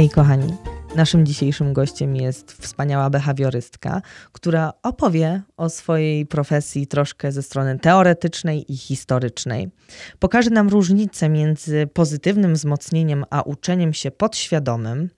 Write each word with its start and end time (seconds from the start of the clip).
Hej 0.00 0.10
kochani, 0.10 0.54
naszym 0.96 1.26
dzisiejszym 1.26 1.72
gościem 1.72 2.16
jest 2.16 2.52
wspaniała 2.52 3.10
behawiorystka, 3.10 4.02
która 4.32 4.72
opowie 4.82 5.42
o 5.56 5.68
swojej 5.68 6.26
profesji 6.26 6.86
troszkę 6.86 7.32
ze 7.32 7.42
strony 7.42 7.78
teoretycznej 7.78 8.72
i 8.72 8.76
historycznej. 8.76 9.70
Pokaże 10.18 10.50
nam 10.50 10.68
różnicę 10.68 11.28
między 11.28 11.86
pozytywnym 11.86 12.54
wzmocnieniem 12.54 13.24
a 13.30 13.42
uczeniem 13.42 13.92
się 13.92 14.10
podświadomym. 14.10 15.10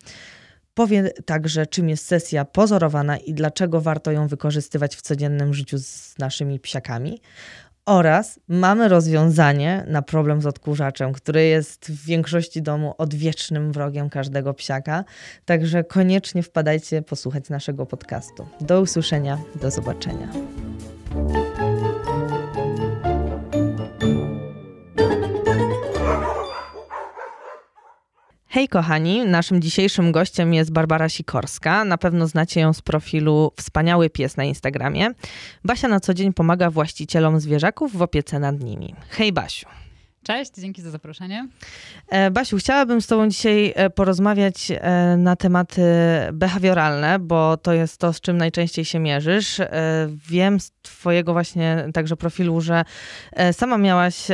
Powie 0.74 1.10
także, 1.26 1.66
czym 1.66 1.88
jest 1.88 2.06
sesja 2.06 2.44
pozorowana 2.44 3.16
i 3.16 3.34
dlaczego 3.34 3.80
warto 3.80 4.12
ją 4.12 4.28
wykorzystywać 4.28 4.96
w 4.96 5.02
codziennym 5.02 5.54
życiu 5.54 5.78
z 5.78 6.18
naszymi 6.18 6.60
psiakami. 6.60 7.20
Oraz 7.86 8.40
mamy 8.48 8.88
rozwiązanie 8.88 9.84
na 9.88 10.02
problem 10.02 10.42
z 10.42 10.46
odkurzaczem, 10.46 11.12
który 11.12 11.44
jest 11.44 11.86
w 11.86 12.06
większości 12.06 12.62
domu 12.62 12.94
odwiecznym 12.98 13.72
wrogiem 13.72 14.11
każdego 14.11 14.54
psiaka. 14.54 15.04
Także 15.44 15.84
koniecznie 15.84 16.43
wpadajcie 16.43 17.02
posłuchać 17.02 17.48
naszego 17.48 17.86
podcastu. 17.86 18.46
Do 18.60 18.80
usłyszenia, 18.80 19.38
do 19.60 19.71
zobaczenia. 19.71 20.29
Hej 28.54 28.68
kochani, 28.68 29.26
naszym 29.26 29.62
dzisiejszym 29.62 30.12
gościem 30.12 30.54
jest 30.54 30.72
Barbara 30.72 31.08
Sikorska. 31.08 31.84
Na 31.84 31.98
pewno 31.98 32.27
znacie 32.27 32.60
ją 32.60 32.72
z 32.72 32.83
profilu 32.83 33.52
Wspaniały 33.56 34.10
Pies 34.10 34.36
na 34.36 34.44
Instagramie. 34.44 35.10
Basia 35.64 35.88
na 35.88 36.00
co 36.00 36.14
dzień 36.14 36.33
pomaga 36.33 36.70
właścicielom 36.70 37.41
zwierzaków 37.41 37.96
w 37.96 38.02
opiece 38.02 38.38
nad 38.38 38.60
nimi. 38.60 38.94
Hej 39.08 39.33
Basiu. 39.33 39.66
Cześć, 40.22 40.52
dzięki 40.58 40.83
za 40.83 40.91
zaproszenie. 40.91 41.48
E, 42.08 42.30
Basiu, 42.30 42.56
chciałabym 42.56 43.00
z 43.00 43.06
Tobą 43.06 43.28
dzisiaj 43.28 43.72
e, 43.77 43.91
porozmawiać 43.91 44.68
e, 44.70 45.16
na 45.16 45.36
tematy 45.36 45.82
behawioralne, 46.32 47.18
bo 47.18 47.56
to 47.56 47.72
jest 47.72 47.98
to, 47.98 48.12
z 48.12 48.20
czym 48.20 48.36
najczęściej 48.36 48.84
się 48.84 48.98
mierzysz. 48.98 49.60
Wiem 50.28 50.60
z 50.60 50.72
Twojego 50.82 51.32
właśnie 51.32 51.88
także 51.94 52.16
profilu, 52.16 52.60
że 52.60 52.84
sama 53.52 53.78
miałaś 53.78 54.27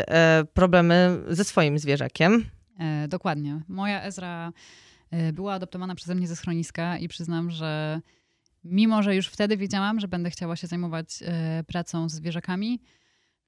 problemy 0.55 1.19
ze 1.29 1.45
swoim 1.45 1.79
zwierzakiem. 1.79 2.58
E, 2.79 3.09
dokładnie. 3.09 3.61
Moja 3.69 4.03
Ezra 4.03 4.53
e, 5.11 5.33
była 5.33 5.55
adoptowana 5.55 5.95
przeze 5.95 6.15
mnie 6.15 6.29
ze 6.29 6.37
schroniska 6.37 6.99
i 6.99 7.09
przyznam, 7.09 7.51
że 7.51 8.01
mimo, 8.65 9.03
że 9.03 9.17
już 9.17 9.29
wtedy 9.29 9.57
wiedziałam, 9.57 10.01
że 10.01 10.09
będę 10.09 10.31
chciała 10.31 10.57
się 10.57 10.67
zajmować 10.67 11.23
e, 11.23 11.65
pracą 11.67 12.09
z 12.09 12.13
zwierzakami, 12.13 12.81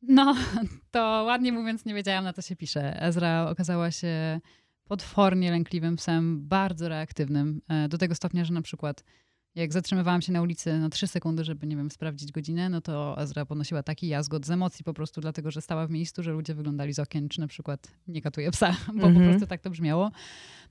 no 0.02 0.34
to 0.90 1.00
ładnie 1.26 1.52
mówiąc 1.52 1.84
nie 1.84 1.94
wiedziałam 1.94 2.24
na 2.24 2.32
co 2.32 2.42
się 2.42 2.56
pisze. 2.56 3.02
Ezra 3.02 3.48
okazała 3.50 3.90
się 3.90 4.40
potwornie 4.84 5.50
lękliwym 5.50 5.96
psem, 5.96 6.48
bardzo 6.48 6.88
reaktywnym, 6.88 7.62
do 7.88 7.98
tego 7.98 8.14
stopnia, 8.14 8.44
że 8.44 8.54
na 8.54 8.62
przykład 8.62 9.04
jak 9.54 9.72
zatrzymywałam 9.72 10.22
się 10.22 10.32
na 10.32 10.42
ulicy 10.42 10.78
na 10.78 10.88
trzy 10.88 11.06
sekundy, 11.06 11.44
żeby, 11.44 11.66
nie 11.66 11.76
wiem, 11.76 11.90
sprawdzić 11.90 12.32
godzinę, 12.32 12.68
no 12.68 12.80
to 12.80 13.20
Ezra 13.22 13.46
ponosiła 13.46 13.82
taki 13.82 14.08
jazgot 14.08 14.46
z 14.46 14.50
emocji 14.50 14.84
po 14.84 14.94
prostu, 14.94 15.20
dlatego 15.20 15.50
że 15.50 15.60
stała 15.60 15.86
w 15.86 15.90
miejscu, 15.90 16.22
że 16.22 16.32
ludzie 16.32 16.54
wyglądali 16.54 16.92
z 16.94 16.98
okien, 16.98 17.28
czy 17.28 17.40
na 17.40 17.46
przykład 17.46 17.88
nie 18.08 18.22
katuje 18.22 18.50
psa, 18.50 18.76
bo 18.86 18.92
mm 18.92 18.98
-hmm. 18.98 19.00
po 19.00 19.08
mhm. 19.08 19.28
prostu 19.28 19.46
tak 19.46 19.60
to 19.60 19.70
brzmiało. 19.70 20.10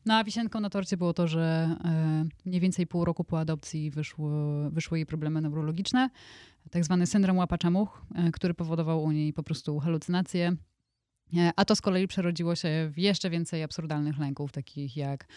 No 0.06 0.16
a 0.16 0.24
wisienką 0.24 0.60
na 0.60 0.70
torcie 0.70 0.98
było 0.98 1.14
to, 1.14 1.28
że 1.28 1.76
e, 1.86 2.26
mniej 2.46 2.62
więcej 2.62 2.88
pół 2.88 3.06
roku 3.06 3.24
po 3.24 3.40
adopcji 3.40 3.92
wyszło, 3.92 4.32
wyszły 4.70 4.98
jej 4.98 5.06
problemy 5.06 5.42
neurologiczne, 5.42 6.10
tak 6.72 6.86
zwany 6.86 7.08
syndrom 7.08 7.38
łapacza 7.38 7.70
much, 7.70 8.02
e, 8.16 8.32
który 8.32 8.54
powodował 8.54 9.04
u 9.04 9.12
niej 9.12 9.34
po 9.34 9.44
prostu 9.44 9.80
halucynacje, 9.80 10.56
e, 11.38 11.52
a 11.56 11.66
to 11.66 11.76
z 11.76 11.82
kolei 11.82 12.08
przerodziło 12.08 12.56
się 12.56 12.90
w 12.94 12.98
jeszcze 12.98 13.30
więcej 13.30 13.64
absurdalnych 13.64 14.18
lęków, 14.18 14.52
takich 14.52 14.98
jak 14.98 15.28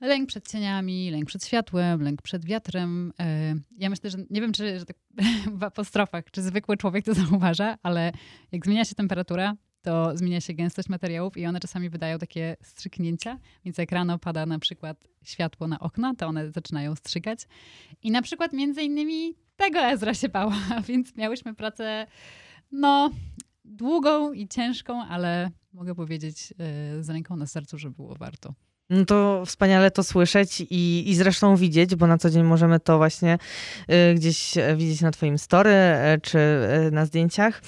Lęk 0.00 0.28
przed 0.28 0.48
cieniami, 0.48 1.10
lęk 1.10 1.26
przed 1.26 1.46
światłem, 1.46 2.02
lęk 2.02 2.22
przed 2.22 2.44
wiatrem. 2.44 3.12
E, 3.20 3.54
ja 3.78 3.90
myślę, 3.90 4.10
że 4.10 4.18
nie 4.30 4.40
wiem, 4.40 4.52
czy 4.52 4.78
że 4.78 4.86
tak 4.86 4.96
w 5.58 5.62
apostrofach, 5.62 6.30
czy 6.30 6.42
zwykły 6.42 6.76
człowiek 6.76 7.04
to 7.04 7.14
zauważa, 7.24 7.78
ale 7.82 8.12
jak 8.52 8.64
zmienia 8.64 8.84
się 8.84 8.94
temperatura, 8.94 9.56
to 9.82 10.16
zmienia 10.16 10.40
się 10.40 10.54
gęstość 10.54 10.88
materiałów 10.88 11.36
i 11.36 11.46
one 11.46 11.60
czasami 11.60 11.90
wydają 11.90 12.18
takie 12.18 12.56
strzyknięcia. 12.62 13.38
Więc 13.64 13.78
jak 13.78 13.92
rano 13.92 14.18
pada 14.18 14.46
na 14.46 14.58
przykład 14.58 15.08
światło 15.24 15.68
na 15.68 15.80
okno, 15.80 16.14
to 16.14 16.26
one 16.26 16.50
zaczynają 16.50 16.94
strzygać. 16.94 17.40
I 18.02 18.10
na 18.10 18.22
przykład 18.22 18.52
między 18.52 18.82
innymi 18.82 19.34
tego 19.56 19.78
Ezra 19.78 20.14
się 20.14 20.28
bała, 20.28 20.56
więc 20.88 21.16
miałyśmy 21.16 21.54
pracę 21.54 22.06
no 22.72 23.10
długą 23.64 24.32
i 24.32 24.48
ciężką, 24.48 25.02
ale 25.02 25.50
mogę 25.72 25.94
powiedzieć 25.94 26.54
e, 26.58 27.02
z 27.02 27.10
ręką 27.10 27.36
na 27.36 27.46
sercu, 27.46 27.78
że 27.78 27.90
było 27.90 28.14
warto. 28.14 28.54
No 28.90 29.04
to 29.04 29.42
wspaniale 29.46 29.90
to 29.90 30.02
słyszeć 30.02 30.60
i, 30.60 31.04
i 31.10 31.14
zresztą 31.14 31.56
widzieć, 31.56 31.94
bo 31.94 32.06
na 32.06 32.18
co 32.18 32.30
dzień 32.30 32.42
możemy 32.42 32.80
to 32.80 32.96
właśnie 32.98 33.38
y, 34.10 34.14
gdzieś 34.14 34.58
e, 34.58 34.76
widzieć 34.76 35.00
na 35.00 35.10
Twoim 35.10 35.38
story 35.38 35.70
y, 35.70 36.20
czy 36.20 36.38
y, 36.38 36.90
na 36.90 37.06
zdjęciach. 37.06 37.62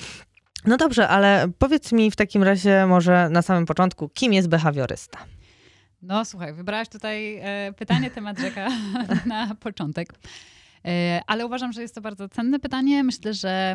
No 0.64 0.76
dobrze, 0.76 1.08
ale 1.08 1.48
powiedz 1.58 1.92
mi 1.92 2.10
w 2.10 2.16
takim 2.16 2.42
razie 2.42 2.86
może 2.86 3.28
na 3.28 3.42
samym 3.42 3.66
początku, 3.66 4.08
kim 4.08 4.32
jest 4.32 4.48
behawiorysta? 4.48 5.18
No 6.02 6.24
słuchaj, 6.24 6.54
wybrałaś 6.54 6.88
tutaj 6.88 7.42
pytanie, 7.76 8.10
temat 8.10 8.38
rzeka 8.38 8.68
na 9.26 9.54
początek. 9.54 10.08
Ale 11.26 11.46
uważam, 11.46 11.72
że 11.72 11.82
jest 11.82 11.94
to 11.94 12.00
bardzo 12.00 12.28
cenne 12.28 12.58
pytanie. 12.58 13.04
Myślę, 13.04 13.34
że 13.34 13.74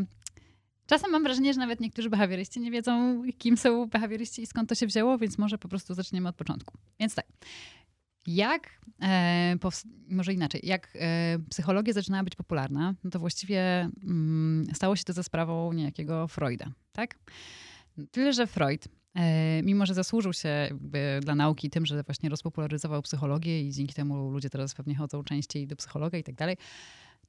Czasem 0.88 1.12
mam 1.12 1.24
wrażenie, 1.24 1.54
że 1.54 1.60
nawet 1.60 1.80
niektórzy 1.80 2.10
behawioryści 2.10 2.60
nie 2.60 2.72
wiedzą, 2.72 3.24
kim 3.38 3.58
są 3.58 3.86
behawioryści 3.86 4.42
i 4.42 4.46
skąd 4.48 4.70
to 4.70 4.76
się 4.76 4.88
wzięło, 4.88 5.18
więc 5.18 5.38
może 5.38 5.58
po 5.58 5.68
prostu 5.68 5.94
zaczniemy 5.94 6.30
od 6.30 6.36
początku. 6.36 6.78
Więc 7.00 7.16
tak. 7.16 7.26
Jak, 8.28 8.80
e, 9.02 9.56
może 10.10 10.34
inaczej, 10.34 10.62
jak 10.64 10.94
e, 10.96 11.40
psychologia 11.50 11.94
zaczynała 11.94 12.24
być 12.24 12.36
popularna, 12.36 12.96
no 13.04 13.10
to 13.10 13.20
właściwie 13.20 13.90
mm, 14.04 14.66
stało 14.74 14.96
się 14.96 15.04
to 15.04 15.14
za 15.14 15.24
sprawą 15.24 15.74
niejakiego 15.74 16.28
Freuda, 16.28 16.72
tak? 16.92 17.20
Tyle, 18.12 18.34
że 18.34 18.48
Freud, 18.48 18.88
e, 19.16 19.64
mimo 19.64 19.86
że 19.86 19.94
zasłużył 19.94 20.34
się 20.34 20.70
dla 21.22 21.36
nauki 21.36 21.70
tym, 21.70 21.86
że 21.86 22.04
właśnie 22.04 22.30
rozpopularyzował 22.30 23.02
psychologię 23.02 23.62
i 23.62 23.72
dzięki 23.72 23.94
temu 23.94 24.30
ludzie 24.30 24.50
teraz 24.50 24.74
pewnie 24.74 24.96
chodzą 24.96 25.24
częściej 25.24 25.68
do 25.68 25.76
psychologa 25.76 26.18
i 26.18 26.24
tak 26.24 26.36
dalej, 26.36 26.58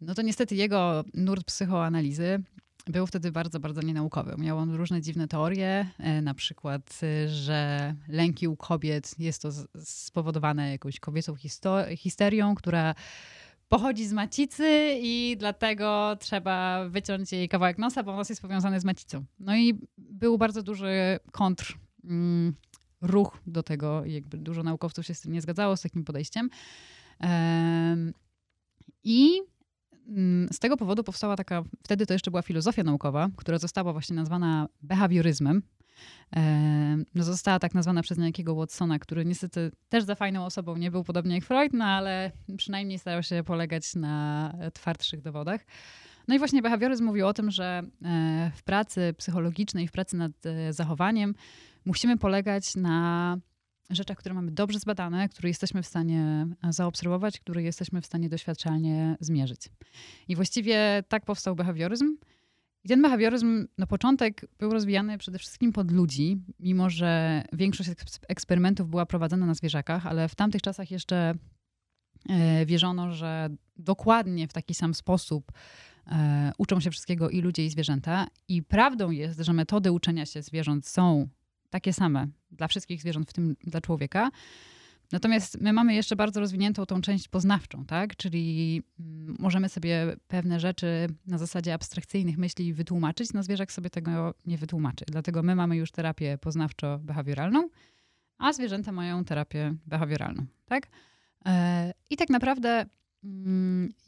no 0.01 0.15
to 0.15 0.23
niestety 0.23 0.55
jego 0.55 1.05
nurt 1.15 1.45
psychoanalizy 1.45 2.43
był 2.87 3.07
wtedy 3.07 3.33
bardzo, 3.33 3.61
bardzo 3.61 3.83
nienaukowy. 3.83 4.35
Miał 4.39 4.59
on 4.59 4.75
różne 4.75 5.01
dziwne 5.03 5.29
teorie, 5.29 5.87
e, 5.99 6.23
na 6.23 6.35
przykład, 6.35 7.01
e, 7.03 7.29
że 7.29 7.95
lęki 8.09 8.49
u 8.49 8.57
kobiet 8.57 9.15
jest 9.19 9.43
to 9.43 9.51
spowodowane 9.85 10.71
jakąś 10.71 11.01
kobiecą 11.01 11.35
histerią, 11.97 12.55
która 12.55 12.95
pochodzi 13.69 14.07
z 14.07 14.13
macicy 14.13 14.99
i 15.03 15.37
dlatego 15.39 16.17
trzeba 16.21 16.89
wyciąć 16.89 17.33
jej 17.33 17.49
kawałek 17.49 17.79
nosa, 17.79 18.03
bo 18.03 18.17
nos 18.17 18.29
jest 18.29 18.43
powiązany 18.43 18.81
z 18.81 18.85
macicą. 18.85 19.25
No 19.41 19.57
i 19.57 19.81
był 19.99 20.39
bardzo 20.39 20.63
duży 20.63 21.19
kontr, 21.33 21.79
mm, 22.05 22.55
ruch 23.01 23.39
do 23.47 23.63
tego, 23.63 24.05
jakby 24.05 24.39
dużo 24.39 24.63
naukowców 24.63 25.07
się 25.07 25.15
z 25.15 25.21
tym 25.21 25.33
nie 25.33 25.41
zgadzało, 25.41 25.77
z 25.77 25.83
takim 25.83 26.05
podejściem. 26.05 26.51
I 29.05 29.41
z 30.55 30.59
tego 30.59 30.77
powodu 30.77 31.05
powstała 31.05 31.37
taka, 31.37 31.63
wtedy 31.83 32.07
to 32.07 32.13
jeszcze 32.13 32.31
była 32.31 32.43
filozofia 32.43 32.83
naukowa, 32.83 33.29
która 33.37 33.59
została 33.59 33.93
właśnie 33.93 34.17
nazwana 34.17 34.69
behawioryzmem. 34.83 35.63
No 37.15 37.25
została 37.25 37.59
tak 37.59 37.75
nazwana 37.75 38.03
przez 38.03 38.19
niejakiego 38.19 38.55
Watsona, 38.55 38.99
który 38.99 39.25
niestety 39.25 39.71
też 39.89 40.05
za 40.05 40.15
fajną 40.15 40.45
osobą 40.45 40.77
nie 40.77 40.91
był 40.91 41.05
podobnie 41.05 41.35
jak 41.35 41.45
Freud, 41.45 41.73
no 41.73 41.85
ale 41.85 42.33
przynajmniej 42.57 42.99
starał 42.99 43.23
się 43.23 43.43
polegać 43.47 43.95
na 43.95 44.55
twardszych 44.73 45.23
dowodach. 45.23 45.67
No 46.29 46.35
i 46.35 46.39
właśnie 46.39 46.63
behawioryzm 46.63 47.05
mówił 47.05 47.27
o 47.27 47.35
tym, 47.35 47.51
że 47.51 47.83
e, 48.05 48.51
w 48.55 48.63
pracy 48.63 49.15
psychologicznej, 49.19 49.89
w 49.89 49.93
pracy 49.93 50.17
nad 50.17 50.33
e, 50.47 50.73
zachowaniem 50.73 51.35
musimy 51.85 52.19
polegać 52.19 52.77
na 52.77 53.39
rzeczach, 53.91 54.19
które 54.19 54.35
mamy 54.35 54.51
dobrze 54.51 54.79
zbadane, 54.79 55.29
które 55.29 55.49
jesteśmy 55.49 55.83
w 55.83 55.87
stanie 55.87 56.47
e, 56.65 56.73
zaobserwować, 56.73 57.41
które 57.41 57.63
jesteśmy 57.63 58.01
w 58.01 58.07
stanie 58.07 58.29
doświadczalnie 58.29 59.17
zmierzyć. 59.21 59.61
I 60.29 60.37
właściwie 60.37 61.05
tak 61.09 61.25
powstał 61.25 61.57
behawioryzm. 61.57 62.17
I 62.85 62.89
ten 62.89 63.03
behawioryzm 63.03 63.67
na 63.79 63.87
początek 63.87 64.47
był 64.59 64.71
rozwijany 64.71 65.19
przede 65.19 65.39
wszystkim 65.39 65.73
pod 65.73 65.91
ludzi, 65.91 66.37
mimo 66.61 66.91
że 66.91 67.43
większość 67.53 67.91
eksperymentów 68.29 68.91
była 68.91 69.07
prowadzona 69.07 69.47
na 69.47 69.55
zwierzakach, 69.55 70.07
ale 70.07 70.29
w 70.29 70.35
tamtych 70.35 70.63
czasach 70.63 70.91
jeszcze 70.91 71.35
e, 72.29 72.67
wierzono, 72.67 73.13
że 73.13 73.49
dokładnie 73.77 74.49
w 74.49 74.53
taki 74.53 74.75
sam 74.75 74.95
sposób 74.95 75.53
e, 76.07 76.53
uczą 76.59 76.81
się 76.81 76.91
wszystkiego 76.91 77.31
i 77.31 77.41
ludzie, 77.41 77.65
i 77.67 77.71
zwierzęta. 77.71 78.27
I 78.49 78.63
prawdą 78.63 79.11
jest, 79.11 79.41
że 79.41 79.53
metody 79.53 79.93
uczenia 79.93 80.27
się 80.27 80.43
zwierząt 80.43 80.87
są 80.87 81.29
takie 81.75 81.93
same 81.93 82.29
dla 82.51 82.69
wszystkich 82.69 83.01
zwierząt, 83.01 83.31
w 83.31 83.33
tym 83.33 83.57
dla 83.65 83.81
człowieka. 83.81 84.31
Natomiast 85.13 85.61
my 85.61 85.73
mamy 85.73 85.95
jeszcze 85.95 86.17
bardzo 86.17 86.41
rozwiniętą 86.41 86.87
tą 86.87 87.01
część 87.01 87.29
poznawczą, 87.29 87.85
tak? 87.85 88.17
Czyli 88.17 88.83
mm, 89.01 89.37
możemy 89.39 89.69
sobie 89.69 90.17
pewne 90.29 90.61
rzeczy 90.61 91.07
na 91.27 91.39
zasadzie 91.39 91.75
abstrakcyjnych 91.75 92.39
myśli 92.39 92.75
wytłumaczyć, 92.75 93.33
no 93.33 93.43
zwierzak 93.43 93.73
sobie 93.73 93.91
tego 93.91 94.35
nie 94.47 94.59
wytłumaczy. 94.59 95.05
Dlatego 95.09 95.43
my 95.43 95.55
mamy 95.55 95.77
już 95.77 95.91
terapię 95.91 96.39
poznawczo-behawioralną, 96.39 97.63
a 98.39 98.53
zwierzęta 98.53 98.93
mają 98.93 99.25
terapię 99.25 99.75
behawioralną, 99.87 100.47
tak? 100.67 100.87
I 102.11 102.17
tak 102.17 102.31
naprawdę 102.31 102.87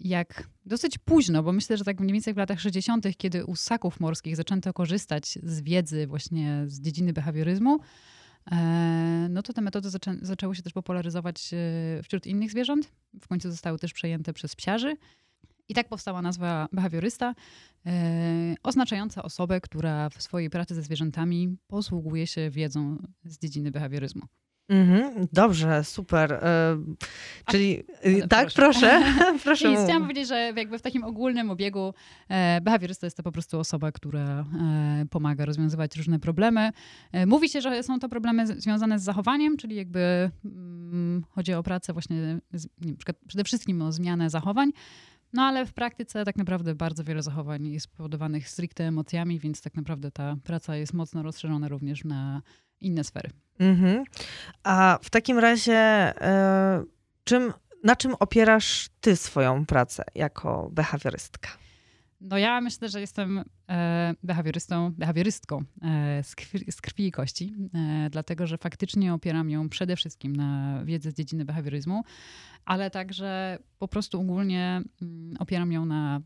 jak 0.00 0.48
dosyć 0.66 0.98
późno, 0.98 1.42
bo 1.42 1.52
myślę, 1.52 1.76
że 1.76 1.84
tak 1.84 2.00
mniej 2.00 2.12
więcej 2.12 2.34
w 2.34 2.36
latach 2.36 2.60
60., 2.60 3.06
kiedy 3.16 3.44
u 3.44 3.56
ssaków 3.56 4.00
morskich 4.00 4.36
zaczęto 4.36 4.72
korzystać 4.72 5.38
z 5.42 5.60
wiedzy 5.60 6.06
właśnie 6.06 6.64
z 6.66 6.80
dziedziny 6.80 7.12
behawioryzmu, 7.12 7.78
no 9.30 9.42
to 9.42 9.52
te 9.52 9.60
metody 9.60 9.90
zaczę 9.90 10.16
zaczęły 10.22 10.56
się 10.56 10.62
też 10.62 10.72
popularyzować 10.72 11.50
wśród 12.02 12.26
innych 12.26 12.50
zwierząt. 12.50 12.92
W 13.20 13.28
końcu 13.28 13.50
zostały 13.50 13.78
też 13.78 13.92
przejęte 13.92 14.32
przez 14.32 14.56
psiarzy. 14.56 14.96
I 15.68 15.74
tak 15.74 15.88
powstała 15.88 16.22
nazwa 16.22 16.68
behawiorysta, 16.72 17.34
e, 17.86 18.54
oznaczająca 18.62 19.22
osobę, 19.22 19.60
która 19.60 20.08
w 20.10 20.22
swojej 20.22 20.50
pracy 20.50 20.74
ze 20.74 20.82
zwierzętami 20.82 21.56
posługuje 21.66 22.26
się 22.26 22.50
wiedzą 22.50 22.98
z 23.24 23.38
dziedziny 23.38 23.70
behawioryzmu. 23.70 24.22
Mhm, 24.68 25.26
dobrze, 25.32 25.84
super. 25.84 26.32
E, 26.32 26.78
czyli 27.50 27.82
A, 28.24 28.26
tak, 28.26 28.48
proszę. 28.54 29.02
proszę. 29.16 29.38
proszę 29.44 29.70
Nic, 29.70 29.80
chciałam 29.80 30.02
powiedzieć, 30.02 30.28
że 30.28 30.52
jakby 30.56 30.78
w 30.78 30.82
takim 30.82 31.04
ogólnym 31.04 31.50
obiegu 31.50 31.94
e, 32.28 32.60
behawiorysta 32.60 33.06
jest 33.06 33.16
to 33.16 33.22
po 33.22 33.32
prostu 33.32 33.58
osoba, 33.58 33.92
która 33.92 34.40
e, 34.40 35.06
pomaga 35.10 35.44
rozwiązywać 35.44 35.96
różne 35.96 36.18
problemy. 36.18 36.70
E, 37.12 37.26
mówi 37.26 37.48
się, 37.48 37.60
że 37.60 37.82
są 37.82 37.98
to 37.98 38.08
problemy 38.08 38.46
związane 38.46 38.98
z 38.98 39.02
zachowaniem, 39.02 39.56
czyli 39.56 39.76
jakby 39.76 40.30
mm, 40.44 41.24
chodzi 41.30 41.54
o 41.54 41.62
pracę 41.62 41.92
właśnie, 41.92 42.38
z, 42.52 42.66
przede 43.28 43.44
wszystkim 43.44 43.82
o 43.82 43.92
zmianę 43.92 44.30
zachowań, 44.30 44.72
no 45.32 45.42
ale 45.42 45.66
w 45.66 45.72
praktyce 45.72 46.24
tak 46.24 46.36
naprawdę 46.36 46.74
bardzo 46.74 47.04
wiele 47.04 47.22
zachowań 47.22 47.66
jest 47.66 47.84
spowodowanych 47.84 48.48
stricte 48.48 48.84
emocjami, 48.84 49.40
więc 49.40 49.60
tak 49.60 49.74
naprawdę 49.74 50.10
ta 50.10 50.36
praca 50.44 50.76
jest 50.76 50.92
mocno 50.92 51.22
rozszerzona 51.22 51.68
również 51.68 52.04
na 52.04 52.42
inne 52.80 53.04
sfery. 53.04 53.30
Mhm. 53.58 54.04
A 54.62 54.98
w 55.02 55.10
takim 55.10 55.38
razie, 55.38 56.12
y, 56.80 56.86
czym, 57.24 57.52
na 57.84 57.96
czym 57.96 58.14
opierasz 58.14 58.88
ty 59.00 59.16
swoją 59.16 59.66
pracę 59.66 60.04
jako 60.14 60.70
behawiorystka? 60.72 61.48
No 62.20 62.38
ja 62.38 62.60
myślę, 62.60 62.88
że 62.88 63.00
jestem 63.00 63.44
e, 63.70 64.14
behawiorystą, 64.22 64.92
behawiorystką 64.92 65.64
e, 65.82 66.22
z, 66.22 66.34
krwi, 66.34 66.72
z, 66.72 66.80
krwi, 66.80 67.06
i 67.06 67.12
kości, 67.12 67.54
e, 67.74 68.10
dlatego 68.10 68.46
że 68.46 68.58
faktycznie 68.58 69.14
opieram 69.14 69.50
ją 69.50 69.68
przede 69.68 69.96
wszystkim 69.96 70.36
na 70.36 70.80
wiedzy 70.84 71.10
z 71.10 71.14
dziedziny 71.14 71.44
behawioryzmu, 71.44 72.04
ale 72.64 72.90
także 72.90 73.58
po 73.78 73.88
prostu 73.88 74.20
ogólnie 74.20 74.82
mm, 75.02 75.36
opieram 75.38 75.72
ją 75.72 75.84
na 75.84 76.20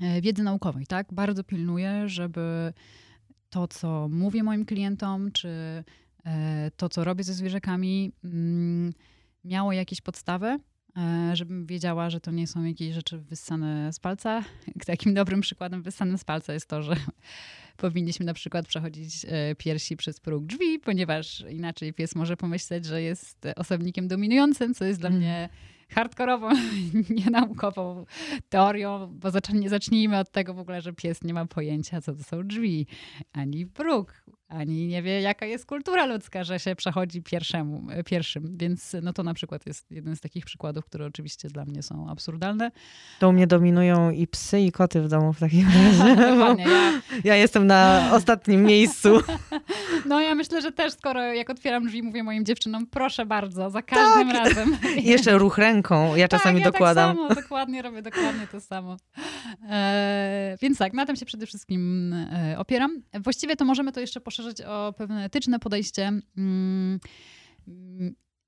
e, 0.00 0.20
wiedzy 0.20 0.42
naukowej. 0.42 0.86
Tak? 0.86 1.06
Bardzo 1.12 1.44
pilnuję, 1.44 2.08
żeby 2.08 2.72
to, 3.50 3.68
co 3.68 4.08
mówię 4.08 4.42
moim 4.42 4.64
klientom, 4.64 5.32
czy 5.32 5.48
e, 6.26 6.70
to, 6.76 6.88
co 6.88 7.04
robię 7.04 7.24
ze 7.24 7.34
zwierzakami, 7.34 8.12
mm, 8.24 8.92
miało 9.44 9.72
jakieś 9.72 10.00
podstawy, 10.00 10.58
E, 10.98 11.36
żebym 11.36 11.66
wiedziała, 11.66 12.10
że 12.10 12.20
to 12.20 12.30
nie 12.30 12.46
są 12.46 12.64
jakieś 12.64 12.94
rzeczy 12.94 13.18
wyssane 13.18 13.92
z 13.92 14.00
palca. 14.00 14.44
Takim 14.86 15.14
dobrym 15.14 15.40
przykładem 15.40 15.82
wyssanym 15.82 16.18
z 16.18 16.24
palca 16.24 16.52
jest 16.52 16.66
to, 16.66 16.82
że 16.82 16.96
powinniśmy 17.76 18.26
na 18.26 18.34
przykład 18.34 18.66
przechodzić 18.66 19.26
e, 19.28 19.54
piersi 19.54 19.96
przez 19.96 20.20
próg 20.20 20.46
drzwi, 20.46 20.78
ponieważ 20.78 21.44
inaczej 21.50 21.92
pies 21.92 22.14
może 22.14 22.36
pomyśleć, 22.36 22.84
że 22.84 23.02
jest 23.02 23.46
osobnikiem 23.56 24.08
dominującym, 24.08 24.74
co 24.74 24.84
jest 24.84 25.00
dla 25.00 25.08
mm. 25.08 25.20
mnie 25.20 25.48
hardkorową, 25.94 26.50
nienaukową 27.24 28.04
teorią, 28.48 29.06
bo 29.06 29.28
nie 29.54 29.68
zacznijmy 29.68 30.18
od 30.18 30.30
tego 30.30 30.54
w 30.54 30.58
ogóle, 30.58 30.80
że 30.80 30.92
pies 30.92 31.24
nie 31.24 31.34
ma 31.34 31.46
pojęcia, 31.46 32.00
co 32.00 32.14
to 32.14 32.22
są 32.22 32.46
drzwi, 32.46 32.86
ani 33.32 33.66
próg, 33.66 34.22
ani 34.48 34.86
nie 34.86 35.02
wie, 35.02 35.20
jaka 35.20 35.46
jest 35.46 35.66
kultura 35.66 36.06
ludzka, 36.06 36.44
że 36.44 36.58
się 36.58 36.76
przechodzi 36.76 37.22
pierwszemu, 37.22 37.86
pierwszym. 38.06 38.56
Więc 38.56 38.96
no 39.02 39.12
to 39.12 39.22
na 39.22 39.34
przykład 39.34 39.66
jest 39.66 39.90
jeden 39.90 40.16
z 40.16 40.20
takich 40.20 40.44
przykładów, 40.44 40.84
które 40.84 41.06
oczywiście 41.06 41.48
dla 41.48 41.64
mnie 41.64 41.82
są 41.82 42.10
absurdalne. 42.10 42.70
To 43.18 43.28
u 43.28 43.32
mnie 43.32 43.46
dominują 43.46 44.10
i 44.10 44.26
psy, 44.26 44.60
i 44.60 44.72
koty 44.72 45.02
w 45.02 45.08
domu 45.08 45.32
w 45.32 45.40
takim 45.40 45.66
razie. 45.66 46.16
Dokładnie, 46.30 46.64
ja... 46.64 47.00
ja 47.24 47.36
jestem 47.36 47.66
na 47.66 48.10
ostatnim 48.12 48.62
miejscu. 48.62 49.08
No 50.06 50.20
ja 50.20 50.34
myślę, 50.34 50.62
że 50.62 50.72
też 50.72 50.92
skoro 50.92 51.22
jak 51.22 51.50
otwieram 51.50 51.86
drzwi, 51.86 52.02
mówię 52.02 52.22
moim 52.22 52.44
dziewczynom, 52.44 52.86
proszę 52.86 53.26
bardzo, 53.26 53.70
za 53.70 53.82
każdym 53.82 54.32
tak. 54.32 54.44
razem. 54.44 54.76
Jeszcze 54.96 55.38
ruch 55.38 55.58
ręką, 55.58 56.16
ja 56.16 56.28
tak, 56.28 56.40
czasami 56.40 56.58
tak, 56.60 56.64
ja 56.64 56.72
dokładam. 56.72 57.16
Tak 57.16 57.28
samo, 57.28 57.42
dokładnie 57.42 57.82
robię 57.82 58.02
dokładnie 58.02 58.46
to 58.52 58.60
samo. 58.60 58.96
E, 59.68 60.56
więc 60.62 60.78
tak, 60.78 60.92
na 60.92 61.06
tym 61.06 61.16
się 61.16 61.26
przede 61.26 61.46
wszystkim 61.46 62.12
e, 62.12 62.58
opieram. 62.58 63.02
Właściwie 63.14 63.56
to 63.56 63.64
możemy 63.64 63.92
to 63.92 64.00
jeszcze 64.00 64.20
poszerzyć 64.20 64.62
o 64.62 64.94
pewne 64.98 65.24
etyczne 65.24 65.58
podejście. 65.58 66.12
Mm, 66.36 67.00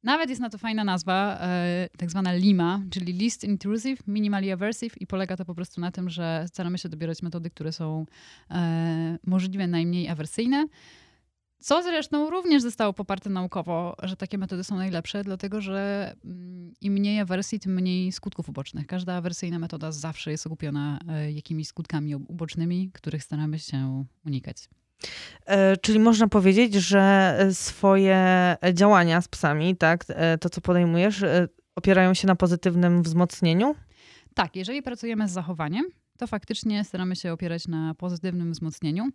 nawet 0.03 0.31
jest 0.31 0.41
na 0.41 0.51
to 0.51 0.59
fajna 0.59 0.85
nazwa, 0.85 1.39
e, 1.41 1.89
tak 1.99 2.11
zwana 2.11 2.33
LIMA, 2.33 2.83
czyli 2.91 3.13
Least 3.13 3.45
Intrusive, 3.45 4.07
Minimally 4.07 4.53
Aversive 4.53 5.01
i 5.01 5.07
polega 5.07 5.37
to 5.37 5.45
po 5.45 5.55
prostu 5.55 5.81
na 5.81 5.91
tym, 5.91 6.11
że 6.11 6.45
staramy 6.49 6.79
się 6.79 6.89
dobierać 6.89 7.23
metody, 7.23 7.51
które 7.51 7.73
są 7.73 8.07
e, 8.51 9.19
możliwie 9.27 9.67
najmniej 9.67 10.09
awersyjne. 10.09 10.67
Co 11.61 11.83
zresztą 11.83 12.31
również 12.31 12.63
zostało 12.63 12.93
poparte 12.93 13.31
naukowo, 13.31 13.97
że 14.03 14.17
takie 14.17 14.39
metody 14.39 14.65
są 14.65 14.77
najlepsze, 14.77 15.25
dlatego 15.25 15.61
że 15.61 16.13
mm, 16.25 16.75
im 16.81 16.93
mniej 16.93 17.21
awersji, 17.21 17.61
tym 17.61 17.75
mniej 17.75 18.13
skutków 18.13 18.49
ubocznych. 18.49 18.87
Każda 18.87 19.15
awersyjna 19.15 19.59
metoda 19.59 19.93
zawsze 19.93 20.31
jest 20.31 20.47
okupiona 20.47 20.99
e, 21.09 21.33
jakimiś 21.33 21.69
skutkami 21.69 22.15
ubocznymi, 22.15 22.91
których 22.93 23.23
staramy 23.23 23.59
się 23.59 24.05
unikać. 24.27 24.69
E, 25.47 25.77
czyli 25.77 25.99
można 25.99 26.29
powiedzieć, 26.29 26.75
że 26.75 27.39
swoje 27.53 28.57
działania 28.73 29.21
z 29.21 29.29
psami, 29.29 29.77
tak, 29.77 30.05
e, 30.09 30.39
to 30.39 30.51
co 30.51 30.61
podejmujesz, 30.61 31.25
opierają 31.77 32.15
się 32.15 32.27
na 32.27 32.37
pozytywnym 32.37 33.03
wzmocnieniu? 33.03 33.75
Tak, 34.35 34.57
jeżeli 34.57 34.83
pracujemy 34.83 35.29
z 35.29 35.33
zachowaniem, 35.33 35.85
to 36.21 36.27
faktycznie 36.27 36.85
staramy 36.85 37.17
się 37.17 37.33
opierać 37.33 37.69
na 37.69 37.95
pozytywnym 37.95 38.53
wzmocnieniu. 38.53 39.09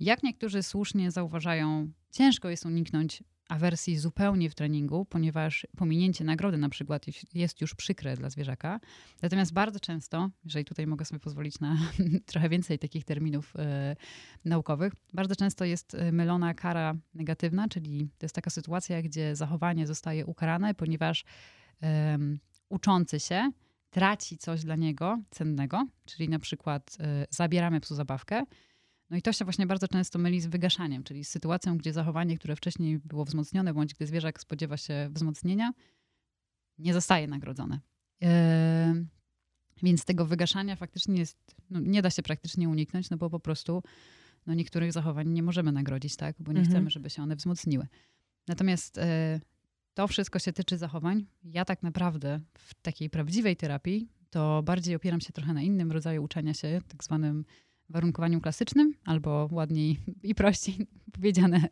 Jak 0.00 0.22
niektórzy 0.22 0.62
słusznie 0.62 1.10
zauważają, 1.10 1.90
ciężko 2.10 2.48
jest 2.48 2.66
uniknąć 2.66 3.22
awersji 3.48 3.98
zupełnie 3.98 4.50
w 4.50 4.54
treningu, 4.54 5.04
ponieważ 5.04 5.66
pominięcie 5.76 6.24
nagrody 6.24 6.58
na 6.58 6.68
przykład 6.68 7.06
jest 7.34 7.60
już 7.60 7.74
przykre 7.74 8.16
dla 8.16 8.30
zwierzaka. 8.30 8.80
Natomiast 9.22 9.52
bardzo 9.52 9.80
często, 9.80 10.30
jeżeli 10.44 10.64
tutaj 10.64 10.86
mogę 10.86 11.04
sobie 11.04 11.20
pozwolić 11.20 11.60
na 11.60 11.76
trochę 12.30 12.48
więcej 12.48 12.78
takich 12.78 13.04
terminów 13.04 13.56
e, 13.56 13.96
naukowych, 14.44 14.92
bardzo 15.12 15.36
często 15.36 15.64
jest 15.64 15.94
e, 15.94 16.12
mylona 16.12 16.54
kara 16.54 16.94
negatywna, 17.14 17.68
czyli 17.68 18.08
to 18.18 18.24
jest 18.24 18.34
taka 18.34 18.50
sytuacja, 18.50 19.02
gdzie 19.02 19.36
zachowanie 19.36 19.86
zostaje 19.86 20.26
ukarane, 20.26 20.74
ponieważ 20.74 21.24
e, 21.82 22.18
uczący 22.68 23.20
się 23.20 23.50
traci 23.90 24.38
coś 24.38 24.62
dla 24.64 24.76
niego 24.76 25.18
cennego, 25.30 25.86
czyli 26.04 26.28
na 26.28 26.38
przykład 26.38 26.96
y, 27.00 27.26
zabieramy 27.30 27.80
psu 27.80 27.94
zabawkę. 27.94 28.44
No 29.10 29.16
i 29.16 29.22
to 29.22 29.32
się 29.32 29.44
właśnie 29.44 29.66
bardzo 29.66 29.88
często 29.88 30.18
myli 30.18 30.40
z 30.40 30.46
wygaszaniem, 30.46 31.04
czyli 31.04 31.24
z 31.24 31.28
sytuacją, 31.28 31.78
gdzie 31.78 31.92
zachowanie, 31.92 32.38
które 32.38 32.56
wcześniej 32.56 32.98
było 32.98 33.24
wzmocnione, 33.24 33.74
bądź 33.74 33.94
gdy 33.94 34.06
zwierzak 34.06 34.40
spodziewa 34.40 34.76
się 34.76 35.08
wzmocnienia, 35.12 35.72
nie 36.78 36.94
zostaje 36.94 37.26
nagrodzone. 37.26 37.80
Yy, 38.20 38.28
więc 39.82 40.04
tego 40.04 40.26
wygaszania 40.26 40.76
faktycznie 40.76 41.18
jest, 41.18 41.56
no, 41.70 41.80
nie 41.80 42.02
da 42.02 42.10
się 42.10 42.22
praktycznie 42.22 42.68
uniknąć, 42.68 43.10
no 43.10 43.16
bo 43.16 43.30
po 43.30 43.40
prostu 43.40 43.82
no, 44.46 44.54
niektórych 44.54 44.92
zachowań 44.92 45.28
nie 45.28 45.42
możemy 45.42 45.72
nagrodzić, 45.72 46.16
tak? 46.16 46.36
bo 46.38 46.52
nie 46.52 46.58
mhm. 46.58 46.74
chcemy, 46.74 46.90
żeby 46.90 47.10
się 47.10 47.22
one 47.22 47.36
wzmocniły. 47.36 47.86
Natomiast 48.48 48.96
yy, 48.96 49.40
to 49.98 50.08
wszystko 50.08 50.38
się 50.38 50.52
tyczy 50.52 50.78
zachowań. 50.78 51.26
Ja 51.44 51.64
tak 51.64 51.82
naprawdę 51.82 52.40
w 52.58 52.74
takiej 52.74 53.10
prawdziwej 53.10 53.56
terapii 53.56 54.08
to 54.30 54.62
bardziej 54.62 54.94
opieram 54.94 55.20
się 55.20 55.32
trochę 55.32 55.52
na 55.52 55.62
innym 55.62 55.92
rodzaju 55.92 56.22
uczenia 56.24 56.54
się, 56.54 56.80
tak 56.88 57.04
zwanym 57.04 57.44
warunkowaniu 57.88 58.40
klasycznym, 58.40 58.94
albo 59.04 59.48
ładniej 59.52 59.98
i 60.22 60.34
prościej 60.34 60.86
powiedziane, 61.16 61.68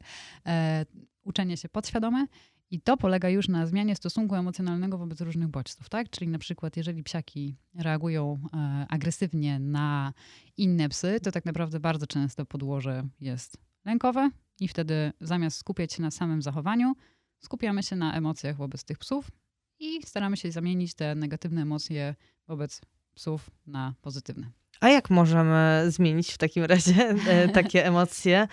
e, 0.47 0.87
uczenie 1.23 1.56
się 1.56 1.68
podświadome. 1.68 2.26
I 2.71 2.80
to 2.80 2.97
polega 2.97 3.28
już 3.28 3.49
na 3.49 3.66
zmianie 3.66 3.97
stosunku 3.97 4.35
emocjonalnego 4.35 4.99
wobec 4.99 5.21
różnych 5.21 5.49
bodźców, 5.49 5.88
tak? 5.88 6.11
Czyli 6.11 6.28
na 6.28 6.38
przykład, 6.38 6.76
jeżeli 6.76 7.02
psiaki 7.02 7.56
reagują 7.75 8.38
e, 8.52 8.87
agresywnie 8.88 9.59
na 9.59 10.12
inne 10.56 10.88
psy, 10.88 11.21
to 11.23 11.33
tak 11.33 11.45
naprawdę 11.45 11.80
bardzo 11.80 12.06
często 12.06 12.47
podłoże 12.47 13.09
jest 13.21 13.56
lękowe 13.85 14.30
i 14.61 14.68
wtedy 14.68 15.12
zamiast 15.21 15.59
skupiać 15.59 15.92
się 15.92 16.02
na 16.02 16.11
samym 16.11 16.42
zachowaniu, 16.42 16.95
skupiamy 17.38 17.83
się 17.83 17.97
na 17.97 18.14
emocjach 18.14 18.57
wobec 18.57 18.85
tych 18.85 18.99
psów 18.99 19.31
i 19.78 20.07
staramy 20.07 20.37
się 20.37 20.52
zamienić 20.52 20.95
te 20.95 21.14
negatywne 21.14 21.62
emocje 21.62 22.14
wobec 22.49 22.81
psów 23.14 23.50
na 23.66 23.95
pozytywne. 24.02 24.50
A 24.81 24.88
jak 24.88 25.11
możemy 25.11 25.85
zmienić 25.88 26.33
w 26.33 26.38
takim 26.38 26.64
razie 26.64 27.14
e, 27.28 27.49
takie 27.59 27.87
emocje? 27.87 28.49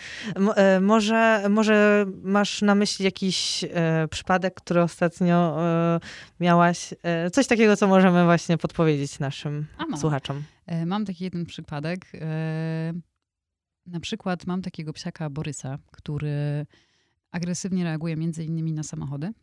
E, 0.55 0.79
może, 0.79 1.45
może 1.49 2.05
masz 2.23 2.61
na 2.61 2.75
myśli 2.75 3.05
jakiś 3.05 3.63
e, 3.63 4.07
przypadek, 4.11 4.53
który 4.53 4.81
ostatnio 4.81 5.57
miałaś? 6.39 6.93
Coś 7.33 7.47
takiego, 7.47 7.77
co 7.77 7.87
możemy 7.87 8.23
właśnie 8.25 8.57
podpowiedzieć 8.57 9.19
naszym 9.19 9.65
mam. 9.79 9.97
słuchaczom. 9.97 10.43
Mam 10.85 11.05
taki 11.05 11.23
jeden 11.23 11.45
przypadek. 11.45 12.11
Na 13.85 13.99
przykład 13.99 14.47
mam 14.47 14.61
takiego 14.61 14.93
psiaka 14.93 15.29
Borysa, 15.29 15.77
który 15.91 16.65
agresywnie 17.33 17.83
reaguje 17.83 18.15
między 18.15 18.45
innymi 18.45 18.73
na 18.73 18.83
samochody. 18.83 19.33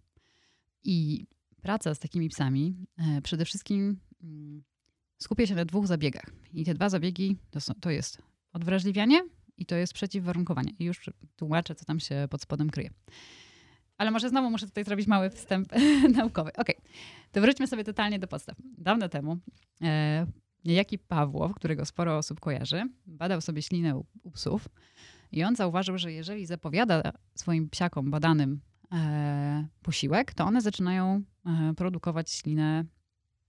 I 0.84 1.26
praca 1.62 1.94
z 1.94 1.98
takimi 1.98 2.28
psami 2.28 2.86
e, 2.98 3.22
przede 3.22 3.44
wszystkim 3.44 4.00
mm, 4.22 4.62
skupia 5.18 5.46
się 5.46 5.54
na 5.54 5.64
dwóch 5.64 5.86
zabiegach. 5.86 6.30
I 6.52 6.64
te 6.64 6.74
dwa 6.74 6.88
zabiegi 6.88 7.36
to, 7.50 7.60
są, 7.60 7.74
to 7.80 7.90
jest 7.90 8.22
odwrażliwianie 8.52 9.22
i 9.56 9.66
to 9.66 9.76
jest 9.76 9.92
przeciwwarunkowanie. 9.92 10.72
I 10.78 10.84
już 10.84 11.10
tłumaczę, 11.36 11.74
co 11.74 11.84
tam 11.84 12.00
się 12.00 12.28
pod 12.30 12.42
spodem 12.42 12.70
kryje. 12.70 12.90
Ale 13.96 14.10
może 14.10 14.28
znowu 14.28 14.50
muszę 14.50 14.66
tutaj 14.66 14.84
zrobić 14.84 15.06
mały 15.06 15.30
wstęp 15.30 15.68
naukowy. 16.16 16.52
Okej, 16.52 16.76
okay. 16.76 16.90
to 17.32 17.40
wróćmy 17.40 17.66
sobie 17.66 17.84
totalnie 17.84 18.18
do 18.18 18.26
podstaw. 18.26 18.56
Dawno 18.78 19.08
temu 19.08 19.38
e, 19.82 20.26
niejaki 20.64 20.98
Pawłow, 20.98 21.54
którego 21.54 21.84
sporo 21.84 22.18
osób 22.18 22.40
kojarzy, 22.40 22.82
badał 23.06 23.40
sobie 23.40 23.62
ślinę 23.62 23.96
u, 23.96 24.06
u 24.22 24.30
psów 24.30 24.68
i 25.32 25.44
on 25.44 25.56
zauważył, 25.56 25.98
że 25.98 26.12
jeżeli 26.12 26.46
zapowiada 26.46 27.12
swoim 27.34 27.70
psiakom 27.70 28.10
badanym 28.10 28.60
e, 28.92 29.68
posiłek, 29.82 30.34
to 30.34 30.44
one 30.44 30.60
zaczynają 30.60 31.22
e, 31.46 31.74
produkować 31.76 32.30
ślinę 32.30 32.84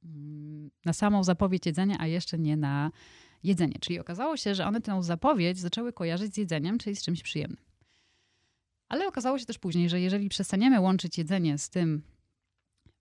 mm, 0.04 0.72
na 0.86 0.94
samą 0.94 1.24
zapowiedź 1.24 1.66
jedzenia, 1.66 1.96
a 2.00 2.08
jeszcze 2.08 2.40
nie 2.40 2.58
na 2.58 2.92
jedzenie. 3.44 3.76
Czyli 3.80 4.00
okazało 4.00 4.38
się, 4.38 4.56
że 4.56 4.66
one 4.66 4.82
tę 4.82 5.04
zapowiedź 5.04 5.60
zaczęły 5.60 5.94
kojarzyć 5.94 6.34
z 6.34 6.38
jedzeniem, 6.38 6.78
czyli 6.78 6.96
z 6.96 7.04
czymś 7.04 7.24
przyjemnym. 7.24 7.64
Ale 8.90 9.08
okazało 9.08 9.40
się 9.40 9.46
też 9.46 9.60
później, 9.60 9.90
że 9.90 10.02
jeżeli 10.02 10.30
przestaniemy 10.30 10.80
łączyć 10.80 11.18
jedzenie 11.18 11.58
z 11.58 11.70
tym 11.70 12.02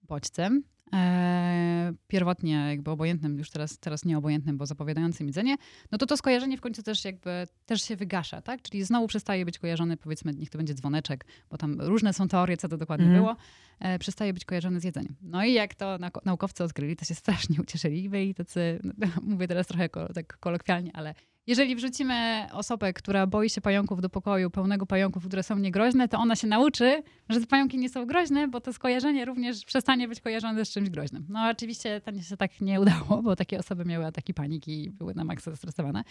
bodźcem, 0.03 0.63
e, 0.93 1.93
pierwotnie 2.09 2.67
jakby 2.69 2.91
obojętnym, 2.91 3.39
już 3.39 3.51
teraz, 3.51 3.79
teraz 3.79 4.05
nieobojętnym, 4.05 4.59
bo 4.59 4.67
zapowiadającym 4.67 5.27
jedzenie, 5.27 5.57
no 5.93 5.99
to 5.99 6.07
to 6.07 6.17
skojarzenie 6.17 6.57
w 6.57 6.61
końcu 6.61 6.83
też 6.83 7.05
jakby 7.05 7.47
też 7.67 7.83
się 7.83 7.97
wygasza, 7.97 8.43
tak? 8.43 8.63
Czyli 8.63 8.85
znowu 8.85 9.07
przestaje 9.07 9.45
być 9.45 9.59
kojarzony, 9.59 9.97
powiedzmy, 9.97 10.33
niech 10.35 10.51
to 10.51 10.59
będzie 10.59 10.75
dzwoneczek, 10.75 11.25
bo 11.51 11.59
tam 11.59 11.81
różne 11.81 12.13
są 12.13 12.29
teorie, 12.29 12.57
co 12.57 12.69
to 12.69 12.77
dokładnie 12.77 13.07
mm. 13.07 13.19
było, 13.19 13.37
e, 13.81 13.99
przestaje 13.99 14.33
być 14.33 14.45
kojarzony 14.45 14.81
z 14.81 14.85
jedzeniem. 14.85 15.17
No 15.23 15.45
i 15.45 15.53
jak 15.53 15.75
to 15.75 15.99
naukowcy 16.25 16.65
odkryli, 16.65 16.97
to 16.97 17.05
się 17.05 17.15
strasznie 17.15 17.61
ucieszyli, 17.63 18.09
byli 18.09 18.35
tacy, 18.35 18.81
no, 18.85 19.07
mówię 19.23 19.49
teraz 19.49 19.67
trochę 19.67 19.89
tak 20.15 20.39
kolokwialnie, 20.39 20.91
ale 20.95 21.15
jeżeli 21.47 21.77
wrzucimy 21.77 22.47
osobę, 22.53 22.93
która 22.93 23.27
boi 23.27 23.51
się 23.51 23.61
pająków 23.61 24.01
do 24.01 24.09
pokoju 24.09 24.51
pełnego 24.51 24.87
pająków, 24.87 25.27
które 25.27 25.43
są 25.43 25.59
niegroźne, 25.59 26.09
to 26.09 26.19
ona 26.19 26.37
się 26.37 26.47
nauczy, 26.47 27.03
że 27.29 27.41
te 27.41 27.47
pająki 27.47 27.79
nie 27.79 27.89
są 27.89 28.07
groźne, 28.07 28.49
bo 28.49 28.61
to 28.61 28.73
skojarzenie 28.73 29.25
również 29.25 29.65
przestanie 29.65 30.09
być 30.09 30.21
kojarzone 30.21 30.65
z 30.65 30.71
czymś 30.71 30.91
groźnym. 30.91 31.27
No 31.29 31.49
oczywiście 31.51 32.01
to 32.01 32.23
się 32.23 32.37
tak 32.37 32.61
nie 32.61 32.81
udało, 32.81 33.23
bo 33.23 33.37
takie 33.37 33.59
osoby 33.59 33.85
miały 33.85 34.07
ataki 34.07 34.35
paniki 34.35 34.85
i 34.85 34.91
były 34.91 35.15
na 35.15 35.25
maksa 35.25 35.51
zestresowane. 35.51 36.05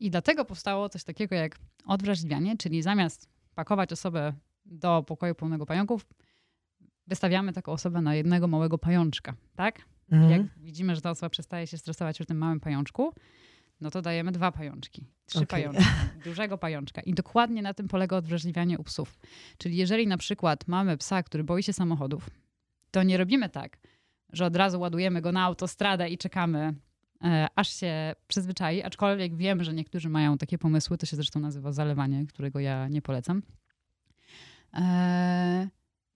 I 0.00 0.10
dlatego 0.10 0.44
powstało 0.44 0.88
coś 0.88 1.04
takiego 1.04 1.34
jak 1.34 1.56
odwrażliwianie, 1.86 2.56
czyli 2.56 2.82
zamiast 2.82 3.28
pakować 3.54 3.92
osobę 3.92 4.32
do 4.66 5.02
pokoju 5.02 5.34
pełnego 5.34 5.66
pająków, 5.66 6.06
wystawiamy 7.06 7.52
taką 7.52 7.72
osobę 7.72 8.00
na 8.00 8.14
jednego 8.14 8.48
małego 8.48 8.78
pajączka, 8.78 9.34
tak? 9.56 9.82
Mhm. 10.12 10.30
Jak 10.30 10.58
widzimy, 10.58 10.94
że 10.94 11.00
ta 11.00 11.10
osoba 11.10 11.30
przestaje 11.30 11.66
się 11.66 11.78
stresować 11.78 12.16
przy 12.16 12.26
tym 12.26 12.38
małym 12.38 12.60
pajączku, 12.60 13.14
no 13.80 13.90
to 13.90 14.02
dajemy 14.02 14.32
dwa 14.32 14.52
pajączki, 14.52 15.06
trzy 15.26 15.38
okay. 15.38 15.46
pajączki, 15.46 15.84
dużego 16.24 16.58
pajączka. 16.58 17.00
I 17.02 17.14
dokładnie 17.14 17.62
na 17.62 17.74
tym 17.74 17.88
polega 17.88 18.16
odwrażliwianie 18.16 18.78
u 18.78 18.84
psów. 18.84 19.18
Czyli 19.58 19.76
jeżeli 19.76 20.06
na 20.06 20.18
przykład 20.18 20.68
mamy 20.68 20.96
psa, 20.96 21.22
który 21.22 21.44
boi 21.44 21.62
się 21.62 21.72
samochodów, 21.72 22.30
to 22.90 23.02
nie 23.02 23.16
robimy 23.16 23.48
tak, 23.48 23.78
że 24.32 24.46
od 24.46 24.56
razu 24.56 24.80
ładujemy 24.80 25.20
go 25.20 25.32
na 25.32 25.42
autostradę 25.42 26.08
i 26.08 26.18
czekamy, 26.18 26.74
e, 27.24 27.46
aż 27.56 27.68
się 27.68 28.14
przyzwyczai, 28.28 28.82
aczkolwiek 28.82 29.36
wiem, 29.36 29.64
że 29.64 29.74
niektórzy 29.74 30.08
mają 30.08 30.38
takie 30.38 30.58
pomysły, 30.58 30.98
to 30.98 31.06
się 31.06 31.16
zresztą 31.16 31.40
nazywa 31.40 31.72
zalewanie, 31.72 32.26
którego 32.26 32.60
ja 32.60 32.88
nie 32.88 33.02
polecam. 33.02 33.42
E, 34.74 35.68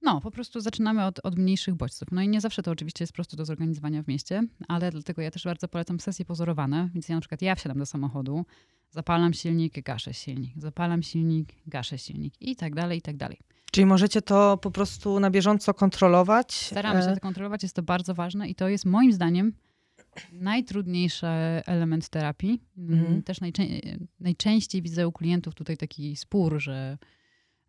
no, 0.03 0.21
po 0.21 0.31
prostu 0.31 0.61
zaczynamy 0.61 1.05
od, 1.05 1.21
od 1.23 1.39
mniejszych 1.39 1.75
bodźców. 1.75 2.09
No 2.13 2.23
i 2.23 2.29
nie 2.29 2.41
zawsze 2.41 2.63
to 2.63 2.71
oczywiście 2.71 3.03
jest 3.03 3.13
prosto 3.13 3.37
do 3.37 3.45
zorganizowania 3.45 4.03
w 4.03 4.09
mieście, 4.09 4.43
ale 4.69 4.91
dlatego 4.91 5.23
ja 5.23 5.31
też 5.31 5.45
bardzo 5.45 5.69
polecam 5.69 6.01
sesje 6.01 6.25
pozorowane. 6.25 6.91
Więc 6.95 7.09
ja 7.09 7.15
na 7.15 7.21
przykład 7.21 7.43
ja 7.43 7.55
wsiadam 7.55 7.79
do 7.79 7.87
samochodu, 7.87 8.45
zapalam 8.91 9.35
silnik, 9.35 9.83
gaszę 9.83 10.15
silnik, 10.15 10.53
zapalam 10.57 11.03
silnik, 11.03 11.49
gaszę 11.67 11.99
silnik 11.99 12.35
i 12.41 12.57
tak 12.57 12.75
dalej, 12.75 12.99
i 12.99 13.03
tak 13.03 13.17
dalej. 13.17 13.39
Czyli 13.73 13.87
możecie 13.87 14.23
to 14.23 14.57
po 14.57 14.71
prostu 14.71 15.21
na 15.21 15.31
bieżąco 15.31 15.75
kontrolować? 15.75 16.53
Staramy 16.53 17.03
się 17.03 17.09
e, 17.09 17.15
to 17.15 17.21
kontrolować, 17.21 17.63
jest 17.63 17.77
to 17.77 17.83
bardzo 17.83 18.15
ważne 18.15 18.49
i 18.49 18.55
to 18.55 18.69
jest 18.69 18.85
moim 18.85 19.13
zdaniem 19.13 19.53
najtrudniejszy 20.33 21.27
element 21.67 22.09
terapii. 22.09 22.61
Mhm. 22.79 23.23
Też 23.23 23.41
najczę 23.41 23.63
najczęściej 24.21 24.83
widzę 24.83 25.09
u 25.09 25.13
klientów 25.13 25.55
tutaj 25.55 25.77
taki 25.77 26.17
spór, 26.17 26.61
że 26.61 26.99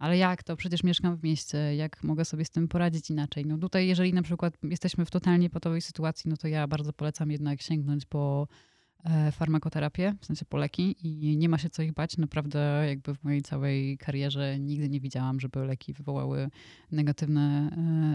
ale 0.04 0.18
jak 0.18 0.44
to? 0.44 0.56
Przecież 0.56 0.84
mieszkam 0.84 1.18
w 1.18 1.24
mieście, 1.24 1.76
jak 1.76 2.04
mogę 2.04 2.26
sobie 2.26 2.46
z 2.46 2.50
tym 2.50 2.68
poradzić 2.68 3.10
inaczej? 3.10 3.46
No 3.46 3.58
tutaj, 3.58 3.88
jeżeli 3.88 4.14
na 4.14 4.22
przykład 4.22 4.54
jesteśmy 4.64 5.06
w 5.06 5.12
totalnie 5.12 5.50
patowej 5.50 5.82
sytuacji, 5.82 6.30
no 6.30 6.38
to 6.38 6.48
ja 6.48 6.68
bardzo 6.68 6.94
polecam 6.94 7.32
jednak 7.32 7.62
sięgnąć 7.62 8.06
po 8.06 8.48
farmakoterapię, 9.32 10.16
w 10.22 10.26
sensie 10.26 10.46
po 10.46 10.58
leki 10.58 10.96
i 11.08 11.38
nie 11.38 11.50
ma 11.50 11.58
się 11.58 11.70
co 11.70 11.82
ich 11.82 11.94
bać. 11.94 12.18
Naprawdę 12.18 12.86
jakby 12.88 13.16
w 13.16 13.24
mojej 13.24 13.42
całej 13.42 13.98
karierze 13.98 14.60
nigdy 14.60 14.90
nie 14.90 15.00
widziałam, 15.00 15.40
żeby 15.40 15.66
leki 15.66 15.94
wywołały 15.94 16.50
negatywne 16.92 17.70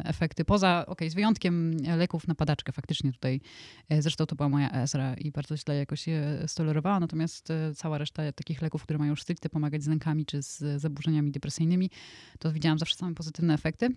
e, 0.05 0.09
efekty. 0.09 0.45
Poza, 0.45 0.81
okej, 0.83 0.93
okay, 0.93 1.11
z 1.11 1.15
wyjątkiem 1.15 1.77
leków 1.97 2.29
na 2.29 2.35
padaczkę 2.35 2.73
faktycznie 2.73 3.13
tutaj, 3.13 3.41
e, 3.89 4.03
zresztą 4.03 4.27
to 4.27 4.37
była 4.37 4.49
moja 4.49 4.71
ESRA 4.71 5.15
i 5.15 5.31
bardzo 5.31 5.57
źle 5.57 5.77
jakoś 5.77 6.07
je 6.07 6.45
stolerowała, 6.47 7.01
natomiast 7.01 7.49
cała 7.77 7.99
reszta 7.99 8.33
takich 8.33 8.63
leków, 8.63 8.83
które 8.83 8.99
mają 8.99 9.17
stricte 9.17 9.49
pomagać 9.49 9.83
z 9.83 9.89
lękami 9.89 10.27
czy 10.27 10.43
z 10.43 10.81
zaburzeniami 10.81 11.33
depresyjnymi, 11.33 11.91
to 12.39 12.53
widziałam 12.53 12.79
zawsze 12.79 12.97
same 12.97 13.15
pozytywne 13.15 13.55
efekty. 13.55 13.89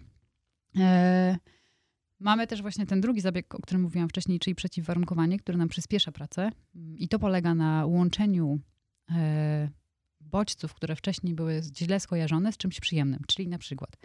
Mamy 2.22 2.48
też 2.48 2.62
właśnie 2.62 2.86
ten 2.86 3.01
drugi 3.01 3.22
zabieg, 3.22 3.56
o 3.56 3.62
którym 3.62 3.82
mówiłam 3.82 4.10
wcześniej, 4.10 4.40
czyli 4.40 4.56
przeciwwarunkowanie, 4.56 5.40
które 5.40 5.58
nam 5.58 5.70
przyspiesza 5.70 6.12
pracę. 6.12 6.51
I 6.96 7.08
to 7.08 7.20
polega 7.20 7.56
na 7.56 7.86
łączeniu 7.86 8.60
e, 9.12 9.70
bodźców, 10.20 10.74
które 10.74 10.96
wcześniej 10.96 11.34
były 11.34 11.62
źle 11.78 12.00
skojarzone 12.00 12.54
z 12.54 12.58
czymś 12.58 12.80
przyjemnym. 12.80 13.24
Czyli 13.28 13.48
na 13.48 13.58
przykład, 13.58 13.98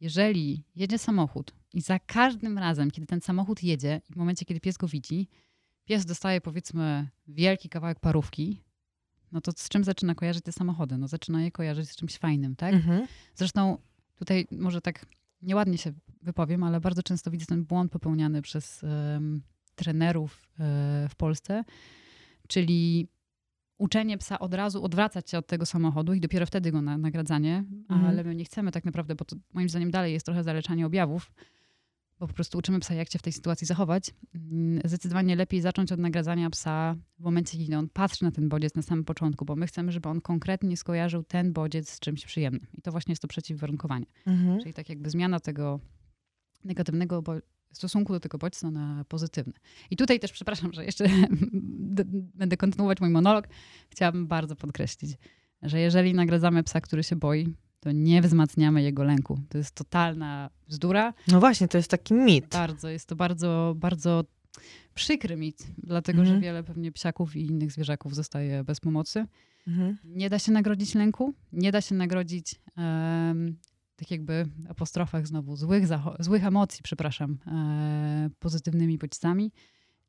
jeżeli 0.00 0.64
jedzie 0.74 0.98
samochód 0.98 1.54
i 1.72 1.80
za 1.80 1.98
każdym 1.98 2.58
razem, 2.58 2.90
kiedy 2.90 3.06
ten 3.06 3.20
samochód 3.20 3.62
jedzie 3.62 4.00
i 4.10 4.12
w 4.12 4.16
momencie, 4.16 4.44
kiedy 4.44 4.60
pies 4.60 4.76
go 4.76 4.88
widzi, 4.88 5.28
pies 5.84 6.04
dostaje 6.04 6.40
powiedzmy 6.40 7.08
wielki 7.28 7.68
kawałek 7.68 8.00
parówki, 8.00 8.62
no 9.32 9.40
to 9.40 9.52
z 9.56 9.68
czym 9.68 9.84
zaczyna 9.84 10.14
kojarzyć 10.14 10.44
te 10.44 10.52
samochody? 10.52 10.98
No 10.98 11.08
zaczyna 11.08 11.42
je 11.42 11.50
kojarzyć 11.50 11.90
z 11.90 11.96
czymś 11.96 12.18
fajnym, 12.18 12.56
tak? 12.56 12.74
Mhm. 12.74 13.06
Zresztą 13.34 13.78
tutaj 14.14 14.46
może 14.50 14.80
tak 14.80 15.06
nieładnie 15.42 15.78
się 15.78 15.92
wypowiem, 16.22 16.62
ale 16.62 16.80
bardzo 16.80 17.02
często 17.02 17.30
widzę 17.30 17.46
ten 17.46 17.64
błąd 17.64 17.92
popełniany 17.92 18.42
przez 18.42 18.82
um, 18.82 19.42
trenerów 19.74 20.42
um, 20.58 20.68
w 21.08 21.14
Polsce, 21.16 21.64
czyli 22.48 23.08
uczenie 23.78 24.18
psa 24.18 24.38
od 24.38 24.54
razu 24.54 24.84
odwracać 24.84 25.30
się 25.30 25.38
od 25.38 25.46
tego 25.46 25.66
samochodu 25.66 26.14
i 26.14 26.20
dopiero 26.20 26.46
wtedy 26.46 26.72
go 26.72 26.82
na, 26.82 26.98
nagradzanie, 26.98 27.64
mhm. 27.90 28.06
ale 28.06 28.24
my 28.24 28.34
nie 28.34 28.44
chcemy 28.44 28.72
tak 28.72 28.84
naprawdę, 28.84 29.14
bo 29.14 29.24
to 29.24 29.36
moim 29.52 29.68
zdaniem 29.68 29.90
dalej 29.90 30.12
jest 30.12 30.26
trochę 30.26 30.42
zaleczanie 30.42 30.86
objawów, 30.86 31.32
bo 32.18 32.28
po 32.28 32.34
prostu 32.34 32.58
uczymy 32.58 32.80
psa, 32.80 32.94
jak 32.94 33.12
się 33.12 33.18
w 33.18 33.22
tej 33.22 33.32
sytuacji 33.32 33.66
zachować. 33.66 34.10
Mm, 34.34 34.80
zdecydowanie 34.84 35.36
lepiej 35.36 35.60
zacząć 35.60 35.92
od 35.92 36.00
nagradzania 36.00 36.50
psa 36.50 36.96
w 37.18 37.22
momencie, 37.22 37.58
kiedy 37.58 37.76
on 37.76 37.88
patrzy 37.88 38.24
na 38.24 38.30
ten 38.30 38.48
bodziec 38.48 38.74
na 38.74 38.82
samym 38.82 39.04
początku, 39.04 39.44
bo 39.44 39.56
my 39.56 39.66
chcemy, 39.66 39.92
żeby 39.92 40.08
on 40.08 40.20
konkretnie 40.20 40.76
skojarzył 40.76 41.22
ten 41.22 41.52
bodziec 41.52 41.90
z 41.90 42.00
czymś 42.00 42.24
przyjemnym. 42.24 42.66
I 42.78 42.82
to 42.82 42.92
właśnie 42.92 43.12
jest 43.12 43.22
to 43.22 43.28
przeciwwarunkowanie. 43.28 44.06
Mhm. 44.26 44.60
Czyli 44.60 44.74
tak 44.74 44.88
jakby 44.88 45.10
zmiana 45.10 45.40
tego 45.40 45.80
negatywnego 46.64 47.22
stosunku 47.72 48.12
do 48.12 48.20
tego 48.20 48.38
bodźca 48.38 48.70
na 48.70 49.04
pozytywny. 49.08 49.52
I 49.90 49.96
tutaj 49.96 50.20
też, 50.20 50.32
przepraszam, 50.32 50.72
że 50.72 50.84
jeszcze 50.84 51.04
będę 52.40 52.56
kontynuować 52.56 53.00
mój 53.00 53.10
monolog, 53.10 53.48
chciałabym 53.90 54.26
bardzo 54.26 54.56
podkreślić, 54.56 55.16
że 55.62 55.80
jeżeli 55.80 56.14
nagradzamy 56.14 56.62
psa, 56.62 56.80
który 56.80 57.02
się 57.02 57.16
boi, 57.16 57.54
to 57.80 57.92
nie 57.92 58.22
wzmacniamy 58.22 58.82
jego 58.82 59.04
lęku. 59.04 59.40
To 59.48 59.58
jest 59.58 59.74
totalna 59.74 60.50
bzdura. 60.68 61.14
No 61.28 61.40
właśnie, 61.40 61.68
to 61.68 61.78
jest 61.78 61.90
taki 61.90 62.14
mit. 62.14 62.46
Bardzo, 62.46 62.88
jest 62.88 63.08
to 63.08 63.16
bardzo, 63.16 63.74
bardzo 63.76 64.24
przykry 64.94 65.36
mit, 65.36 65.66
dlatego 65.78 66.20
mhm. 66.20 66.36
że 66.36 66.42
wiele 66.42 66.62
pewnie 66.62 66.92
psiaków 66.92 67.36
i 67.36 67.46
innych 67.46 67.72
zwierzaków 67.72 68.14
zostaje 68.14 68.64
bez 68.64 68.80
pomocy. 68.80 69.26
Mhm. 69.68 69.98
Nie 70.04 70.30
da 70.30 70.38
się 70.38 70.52
nagrodzić 70.52 70.94
lęku, 70.94 71.34
nie 71.52 71.72
da 71.72 71.80
się 71.80 71.94
nagrodzić 71.94 72.54
um, 72.76 73.56
tak 73.96 74.10
jakby 74.10 74.46
apostrofach 74.68 75.26
znowu 75.26 75.56
złych, 75.56 75.84
złych 76.18 76.44
emocji, 76.44 76.80
przepraszam, 76.82 77.38
e, 77.46 78.30
pozytywnymi 78.38 78.98
bodźcami. 78.98 79.52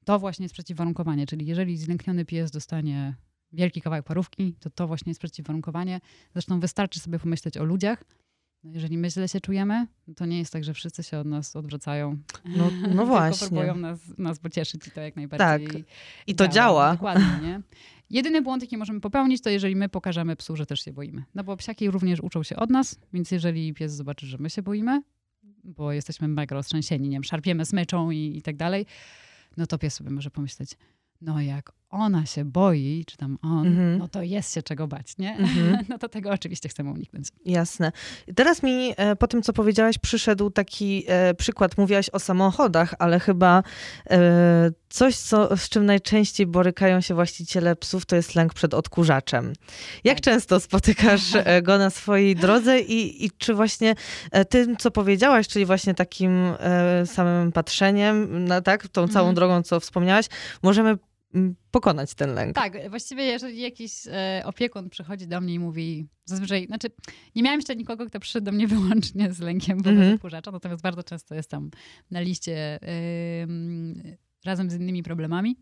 To 0.06 0.20
właśnie 0.20 0.44
jest 0.44 0.54
przeciwwarunkowanie, 0.54 1.28
czyli 1.28 1.46
jeżeli 1.46 1.78
zlękniony 1.78 2.26
pies 2.26 2.52
dostanie 2.52 3.16
wielki 3.52 3.82
kawałek 3.82 4.06
parówki, 4.06 4.54
to 4.60 4.70
to 4.70 4.88
właśnie 4.88 5.10
jest 5.10 5.20
przeciwwarunkowanie. 5.20 6.00
Zresztą 6.34 6.60
wystarczy 6.60 7.00
sobie 7.00 7.20
pomyśleć 7.20 7.58
o 7.58 7.64
ludziach. 7.64 8.04
No 8.64 8.72
jeżeli 8.74 8.98
my 8.98 9.10
źle 9.10 9.28
się 9.28 9.42
czujemy, 9.42 9.88
to 10.16 10.26
nie 10.26 10.40
jest 10.40 10.54
tak, 10.54 10.64
że 10.64 10.74
wszyscy 10.74 11.04
się 11.04 11.18
od 11.20 11.28
nas 11.28 11.56
odwracają. 11.56 12.18
No, 12.46 12.70
no 12.96 13.06
właśnie. 13.06 13.40
Tylko 13.40 13.56
próbują 13.56 13.76
nas, 13.76 14.00
nas 14.18 14.40
pocieszyć 14.40 14.88
i 14.88 14.92
to 14.92 15.02
jak 15.02 15.16
najbardziej 15.16 15.68
Tak. 15.68 15.78
I 16.28 16.36
to 16.36 16.48
działa. 16.48 16.54
działa. 16.54 16.94
Dokładnie, 16.94 17.40
nie? 17.48 17.62
Jedyny 18.10 18.42
błąd, 18.42 18.64
jaki 18.64 18.78
możemy 18.78 19.02
popełnić, 19.02 19.42
to 19.42 19.50
jeżeli 19.50 19.76
my 19.76 19.90
pokażemy 19.90 20.36
psu, 20.36 20.56
że 20.56 20.66
też 20.66 20.86
się 20.86 20.94
boimy. 20.94 21.24
No 21.36 21.44
bo 21.44 21.58
psiaki 21.58 21.92
również 21.92 22.20
uczą 22.20 22.44
się 22.44 22.56
od 22.56 22.70
nas, 22.70 23.00
więc 23.14 23.32
jeżeli 23.32 23.74
pies 23.74 23.94
zobaczy, 23.94 24.28
że 24.28 24.38
my 24.38 24.50
się 24.50 24.62
boimy, 24.62 25.02
bo 25.64 25.92
jesteśmy 25.92 26.28
mega 26.28 26.56
roztrzęsieni, 26.56 27.10
nie 27.10 27.16
wiem, 27.16 27.24
szarpiemy 27.24 27.66
smyczą 27.66 28.12
i, 28.12 28.38
i 28.38 28.42
tak 28.42 28.56
dalej, 28.56 28.86
no 29.58 29.68
to 29.68 29.78
pies 29.78 29.94
sobie 29.94 30.10
może 30.10 30.32
pomyśleć, 30.32 30.78
no 31.22 31.42
jak 31.42 31.72
ona 31.94 32.26
się 32.26 32.46
boi, 32.46 33.04
czy 33.08 33.18
tam 33.18 33.38
on, 33.42 33.68
mhm. 33.68 33.98
no 33.98 34.08
to 34.08 34.22
jest 34.22 34.54
się 34.54 34.64
czego 34.64 34.88
bać, 34.88 35.18
nie? 35.18 35.36
Mhm. 35.38 35.78
No 35.90 35.98
to 35.98 36.10
tego 36.10 36.32
oczywiście 36.32 36.70
chcemy 36.70 36.92
uniknąć. 36.92 37.28
Jasne. 37.46 37.92
Teraz 38.36 38.64
mi 38.64 38.94
e, 38.98 39.16
po 39.16 39.28
tym, 39.28 39.42
co 39.42 39.54
powiedziałaś, 39.54 39.98
przyszedł 39.98 40.50
taki 40.50 41.04
e, 41.08 41.34
przykład. 41.34 41.78
Mówiłaś 41.78 42.10
o 42.10 42.20
samochodach, 42.20 42.94
ale 43.00 43.20
chyba 43.20 43.64
e, 44.10 44.72
coś, 44.90 45.18
co, 45.18 45.58
z 45.58 45.70
czym 45.70 45.86
najczęściej 45.86 46.48
borykają 46.48 47.02
się 47.02 47.14
właściciele 47.14 47.76
psów, 47.76 48.06
to 48.06 48.16
jest 48.16 48.36
lęk 48.36 48.54
przed 48.54 48.74
odkurzaczem. 48.74 49.54
Jak 50.04 50.16
tak. 50.16 50.24
często 50.24 50.60
spotykasz 50.60 51.32
go 51.64 51.78
na 51.78 51.90
swojej 51.90 52.36
drodze 52.36 52.80
i, 52.80 53.26
i 53.26 53.32
czy 53.38 53.54
właśnie 53.54 53.96
tym, 54.50 54.78
co 54.78 54.92
powiedziałaś, 54.92 55.48
czyli 55.48 55.66
właśnie 55.66 55.94
takim 55.94 56.54
samym 57.06 57.52
patrzeniem, 57.52 58.46
na, 58.46 58.62
tak, 58.62 58.88
tą 58.88 59.08
całą 59.08 59.30
mhm. 59.30 59.36
drogą, 59.36 59.64
co 59.64 59.80
wspomniałaś, 59.80 60.26
możemy 60.64 60.98
pokonać 61.72 62.14
ten 62.14 62.34
lęk. 62.34 62.56
Tak, 62.56 62.90
właściwie 62.90 63.24
jeżeli 63.24 63.62
jakiś 63.62 64.08
e, 64.08 64.42
opiekun 64.46 64.90
przychodzi 64.90 65.28
do 65.28 65.42
mnie 65.42 65.54
i 65.54 65.60
mówi, 65.60 66.08
zazwyczaj, 66.26 66.66
znaczy 66.66 66.88
nie 67.36 67.44
miałam 67.44 67.60
jeszcze 67.60 67.76
nikogo, 67.76 68.06
kto 68.06 68.20
przyszedł 68.20 68.46
do 68.46 68.52
mnie 68.52 68.68
wyłącznie 68.78 69.34
z 69.34 69.40
lękiem 69.40 69.78
wobec 69.78 69.94
mm 69.94 70.12
-hmm. 70.12 70.16
odkurzacza, 70.16 70.52
natomiast 70.52 70.84
bardzo 70.84 71.04
często 71.04 71.36
jestem 71.36 71.72
na 72.12 72.20
liście 72.20 72.80
razem 74.46 74.70
z 74.70 74.74
innymi 74.74 75.04
problemami. 75.04 75.56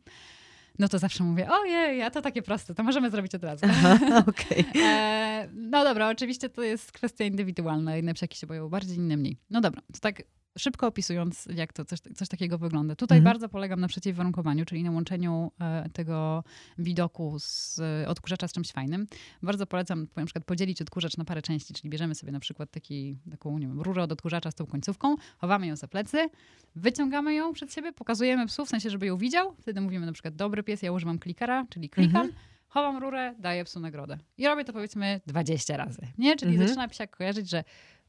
No 0.80 0.88
to 0.88 1.00
zawsze 1.00 1.24
mówię, 1.24 1.48
ojej, 1.50 2.02
a 2.02 2.12
to 2.12 2.22
takie 2.22 2.42
proste, 2.42 2.76
to 2.76 2.84
możemy 2.84 3.10
zrobić 3.10 3.36
od 3.36 3.44
razu. 3.44 3.66
Aha, 3.70 4.00
okay. 4.28 4.84
e, 4.84 5.50
no 5.54 5.84
dobra, 5.84 6.10
oczywiście 6.10 6.50
to 6.50 6.64
jest 6.64 6.92
kwestia 6.92 7.26
indywidualna. 7.26 7.96
Jedne 7.96 8.14
psiaki 8.14 8.38
się 8.38 8.48
boją 8.48 8.70
bardziej, 8.70 8.98
inne 8.98 9.18
mniej. 9.18 9.38
No 9.50 9.62
dobra, 9.62 9.82
to 9.94 10.00
tak 10.00 10.24
szybko 10.58 10.88
opisując, 10.88 11.48
jak 11.56 11.74
to 11.74 11.86
coś, 11.86 12.00
coś 12.00 12.28
takiego 12.28 12.58
wygląda. 12.58 12.96
Tutaj 12.96 13.18
mhm. 13.18 13.34
bardzo 13.34 13.50
polegam 13.50 13.80
na 13.80 13.88
przeciwwarunkowaniu, 13.88 14.66
czyli 14.66 14.84
na 14.84 14.92
łączeniu 14.92 15.52
e, 15.60 15.90
tego 15.90 16.44
widoku 16.78 17.36
z 17.40 17.80
e, 17.80 18.08
odkurzacza 18.08 18.48
z 18.48 18.54
czymś 18.54 18.72
fajnym. 18.72 19.08
Bardzo 19.44 19.66
polecam 19.66 20.08
na 20.16 20.26
przykład 20.26 20.46
podzielić 20.46 20.82
odkurzacz 20.82 21.18
na 21.18 21.26
parę 21.26 21.42
części, 21.42 21.74
czyli 21.74 21.90
bierzemy 21.90 22.16
sobie 22.16 22.32
na 22.32 22.40
przykład 22.40 22.72
taki, 22.72 23.18
taką 23.32 23.58
nie 23.58 23.68
wiem, 23.68 23.82
rurę 23.82 24.04
od 24.04 24.12
odkurzacza 24.12 24.52
z 24.52 24.56
tą 24.56 24.66
końcówką, 24.66 25.16
chowamy 25.38 25.68
ją 25.68 25.76
za 25.76 25.88
plecy, 25.88 26.30
wyciągamy 26.76 27.34
ją 27.34 27.54
przed 27.54 27.74
siebie, 27.74 27.94
pokazujemy 27.94 28.48
psu, 28.48 28.66
w 28.66 28.70
sensie, 28.70 28.90
żeby 28.90 29.06
ją 29.06 29.18
widział. 29.18 29.56
Wtedy 29.62 29.82
mówimy 29.82 30.06
na 30.06 30.12
przykład, 30.12 30.36
dobry 30.36 30.64
pies, 30.64 30.82
ja 30.82 30.92
używam 30.92 31.20
klikera, 31.20 31.66
czyli 31.70 31.90
klikam. 31.90 32.22
Mhm 32.22 32.52
chowam 32.72 32.98
rurę, 32.98 33.36
daję 33.40 33.64
psu 33.64 33.80
nagrodę. 33.80 34.18
I 34.38 34.48
robię 34.48 34.66
to 34.66 34.74
powiedzmy 34.74 35.22
20 35.28 35.78
razy. 35.78 36.02
Nie? 36.18 36.36
Czyli 36.36 36.52
mhm. 36.52 36.68
zaczyna 36.68 36.88
psiak 36.88 37.18
kojarzyć, 37.18 37.50
że 37.50 37.64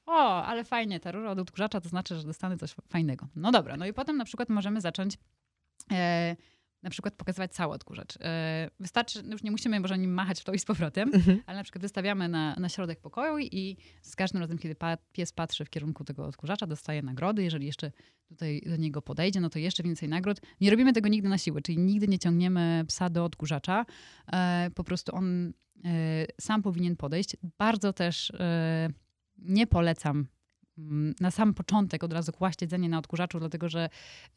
o, 0.06 0.44
ale 0.44 0.64
fajnie, 0.64 1.00
ta 1.00 1.12
rura 1.12 1.30
od 1.30 1.38
odkurzacza 1.38 1.80
to 1.80 1.88
znaczy, 1.88 2.16
że 2.16 2.24
dostanę 2.24 2.58
coś 2.58 2.74
fajnego. 2.88 3.28
No 3.36 3.52
dobra, 3.52 3.76
no 3.76 3.86
i 3.86 3.92
potem 3.92 4.16
na 4.16 4.24
przykład 4.24 4.48
możemy 4.48 4.80
zacząć 4.80 5.18
e, 5.92 6.36
na 6.82 6.90
przykład 6.90 7.14
pokazywać 7.14 7.52
cały 7.52 7.74
odkurzacz. 7.74 8.18
E, 8.20 8.70
wystarczy, 8.80 9.22
już 9.30 9.42
nie 9.42 9.50
musimy 9.50 9.80
może 9.80 9.98
nim 9.98 10.14
machać 10.14 10.40
w 10.40 10.44
to 10.44 10.52
i 10.52 10.58
z 10.58 10.64
powrotem, 10.64 11.10
mhm. 11.14 11.42
ale 11.46 11.58
na 11.58 11.62
przykład 11.62 11.82
wystawiamy 11.82 12.28
na, 12.28 12.56
na 12.56 12.68
środek 12.68 13.00
pokoju 13.00 13.38
i 13.38 13.76
z 14.02 14.16
każdym 14.16 14.40
razem, 14.40 14.58
kiedy 14.58 14.74
pa, 14.74 14.96
pies 15.12 15.32
patrzy 15.32 15.64
w 15.64 15.70
kierunku 15.70 16.04
tego 16.04 16.26
odkurzacza, 16.26 16.66
dostaje 16.66 17.02
nagrody. 17.02 17.42
Jeżeli 17.42 17.66
jeszcze 17.66 17.92
tutaj 18.28 18.62
do 18.66 18.76
niego 18.76 19.02
podejdzie, 19.02 19.40
no 19.40 19.50
to 19.50 19.58
jeszcze 19.58 19.82
więcej 19.82 20.08
nagród. 20.08 20.40
Nie 20.60 20.70
robimy 20.70 20.92
tego 20.92 21.08
nigdy 21.08 21.28
na 21.28 21.38
siłę, 21.38 21.62
czyli 21.62 21.78
nigdy 21.78 22.08
nie 22.08 22.18
ciągniemy 22.18 22.84
psa 22.88 23.10
do 23.10 23.24
odkurzacza. 23.24 23.86
E, 24.32 24.70
po 24.74 24.84
prostu 24.84 25.14
on 25.14 25.52
e, 25.84 26.26
sam 26.40 26.62
powinien 26.62 26.96
podejść. 26.96 27.36
Bardzo 27.58 27.92
też 27.92 28.30
e, 28.30 28.88
nie 29.44 29.66
polecam 29.66 30.26
mm, 30.78 31.14
na 31.20 31.30
sam 31.30 31.54
początek 31.54 32.04
od 32.04 32.12
razu 32.12 32.32
kłaść 32.32 32.62
jedzenie 32.62 32.88
na 32.88 32.98
odkurzaczu, 32.98 33.38
dlatego 33.38 33.68
że 33.68 33.88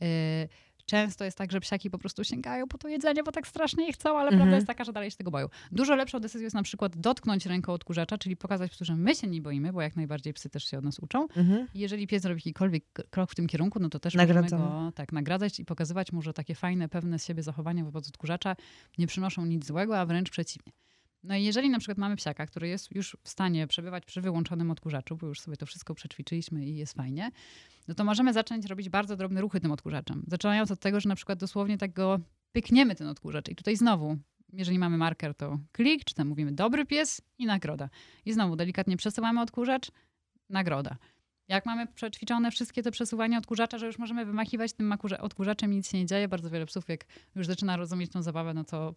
yy, 0.01 0.07
często 0.85 1.25
jest 1.25 1.37
tak, 1.37 1.51
że 1.51 1.59
psiaki 1.59 1.89
po 1.89 1.97
prostu 1.97 2.23
sięgają 2.23 2.67
po 2.67 2.77
to 2.77 2.87
jedzenie, 2.87 3.23
bo 3.23 3.31
tak 3.31 3.47
strasznie 3.47 3.85
je 3.85 3.93
chcą, 3.93 4.09
ale 4.09 4.29
mhm. 4.29 4.37
prawda 4.37 4.55
jest 4.55 4.67
taka, 4.67 4.83
że 4.83 4.93
dalej 4.93 5.11
się 5.11 5.17
tego 5.17 5.31
boją. 5.31 5.47
Dużo 5.71 5.95
lepszą 5.95 6.19
decyzją 6.19 6.43
jest 6.43 6.55
na 6.55 6.63
przykład 6.63 6.97
dotknąć 6.97 7.45
ręką 7.45 7.73
odkurzacza, 7.73 8.17
czyli 8.17 8.37
pokazać 8.37 8.71
psu, 8.71 8.85
że 8.85 8.95
my 8.95 9.15
się 9.15 9.27
nie 9.27 9.41
boimy, 9.41 9.73
bo 9.73 9.81
jak 9.81 9.95
najbardziej 9.95 10.33
psy 10.33 10.49
też 10.49 10.65
się 10.65 10.77
od 10.77 10.83
nas 10.83 10.99
uczą. 10.99 11.27
Mhm. 11.35 11.67
I 11.73 11.79
jeżeli 11.79 12.07
pies 12.07 12.25
robi 12.25 12.37
jakikolwiek 12.39 12.83
krok 13.09 13.31
w 13.31 13.35
tym 13.35 13.47
kierunku, 13.47 13.79
no 13.79 13.89
to 13.89 13.99
też 13.99 14.13
Nagradzamy. 14.13 14.63
możemy 14.63 14.85
go 14.85 14.91
tak, 14.91 15.11
nagradzać 15.11 15.59
i 15.59 15.65
pokazywać 15.65 16.11
mu, 16.11 16.21
że 16.21 16.33
takie 16.33 16.55
fajne, 16.55 16.89
pewne 16.89 17.19
z 17.19 17.25
siebie 17.25 17.43
zachowania 17.43 17.83
wobec 17.83 18.07
odkurzacza 18.07 18.55
nie 18.97 19.07
przynoszą 19.07 19.45
nic 19.45 19.65
złego, 19.65 19.99
a 19.99 20.05
wręcz 20.05 20.29
przeciwnie. 20.29 20.73
No 21.27 21.35
i 21.35 21.43
jeżeli 21.43 21.69
na 21.69 21.79
przykład 21.79 21.97
mamy 21.97 22.15
psiaka, 22.15 22.45
który 22.45 22.67
jest 22.67 22.95
już 22.95 23.17
w 23.23 23.29
stanie 23.29 23.67
przebywać 23.67 24.05
przy 24.05 24.21
wyłączonym 24.21 24.71
odkurzaczu, 24.71 25.17
bo 25.17 25.27
już 25.27 25.39
sobie 25.39 25.57
to 25.57 25.65
wszystko 25.65 25.95
przećwiczyliśmy 25.95 26.65
i 26.65 26.77
jest 26.77 26.93
fajnie, 26.93 27.31
no 27.87 27.95
to 27.95 28.03
możemy 28.03 28.33
zacząć 28.33 28.65
robić 28.65 28.89
bardzo 28.89 29.15
drobne 29.15 29.41
ruchy 29.41 29.59
tym 29.59 29.71
odkurzaczem. 29.71 30.23
Zaczynając 30.27 30.71
od 30.71 30.79
tego, 30.79 30.99
że 30.99 31.09
na 31.09 31.15
przykład 31.15 31.39
dosłownie 31.39 31.77
tak 31.77 31.93
go 31.93 32.19
pykniemy 32.51 32.95
ten 32.95 33.07
odkurzacz. 33.07 33.49
I 33.49 33.55
tutaj 33.55 33.75
znowu, 33.75 34.17
jeżeli 34.53 34.79
mamy 34.79 34.97
marker, 34.97 35.35
to 35.35 35.59
klik, 35.71 36.03
czy 36.03 36.15
tam 36.15 36.27
mówimy 36.27 36.51
dobry 36.51 36.85
pies 36.85 37.21
i 37.37 37.45
nagroda. 37.45 37.89
I 38.25 38.33
znowu 38.33 38.55
delikatnie 38.55 38.97
przesuwamy 38.97 39.41
odkurzacz, 39.41 39.91
nagroda. 40.49 40.97
Jak 41.47 41.65
mamy 41.65 41.87
przećwiczone 41.87 42.51
wszystkie 42.51 42.83
te 42.83 42.91
przesuwania 42.91 43.37
odkurzacza, 43.37 43.77
że 43.77 43.85
już 43.85 43.97
możemy 43.97 44.25
wymachiwać 44.25 44.73
tym 44.73 44.93
odkurzaczem 45.19 45.73
i 45.73 45.75
nic 45.75 45.91
się 45.91 45.97
nie 45.97 46.05
dzieje, 46.05 46.27
bardzo 46.27 46.49
wiele 46.49 46.65
psów, 46.65 46.89
jak 46.89 47.05
już 47.35 47.47
zaczyna 47.47 47.77
rozumieć 47.77 48.11
tą 48.11 48.21
zabawę, 48.21 48.53
no 48.53 48.63
to 48.63 48.95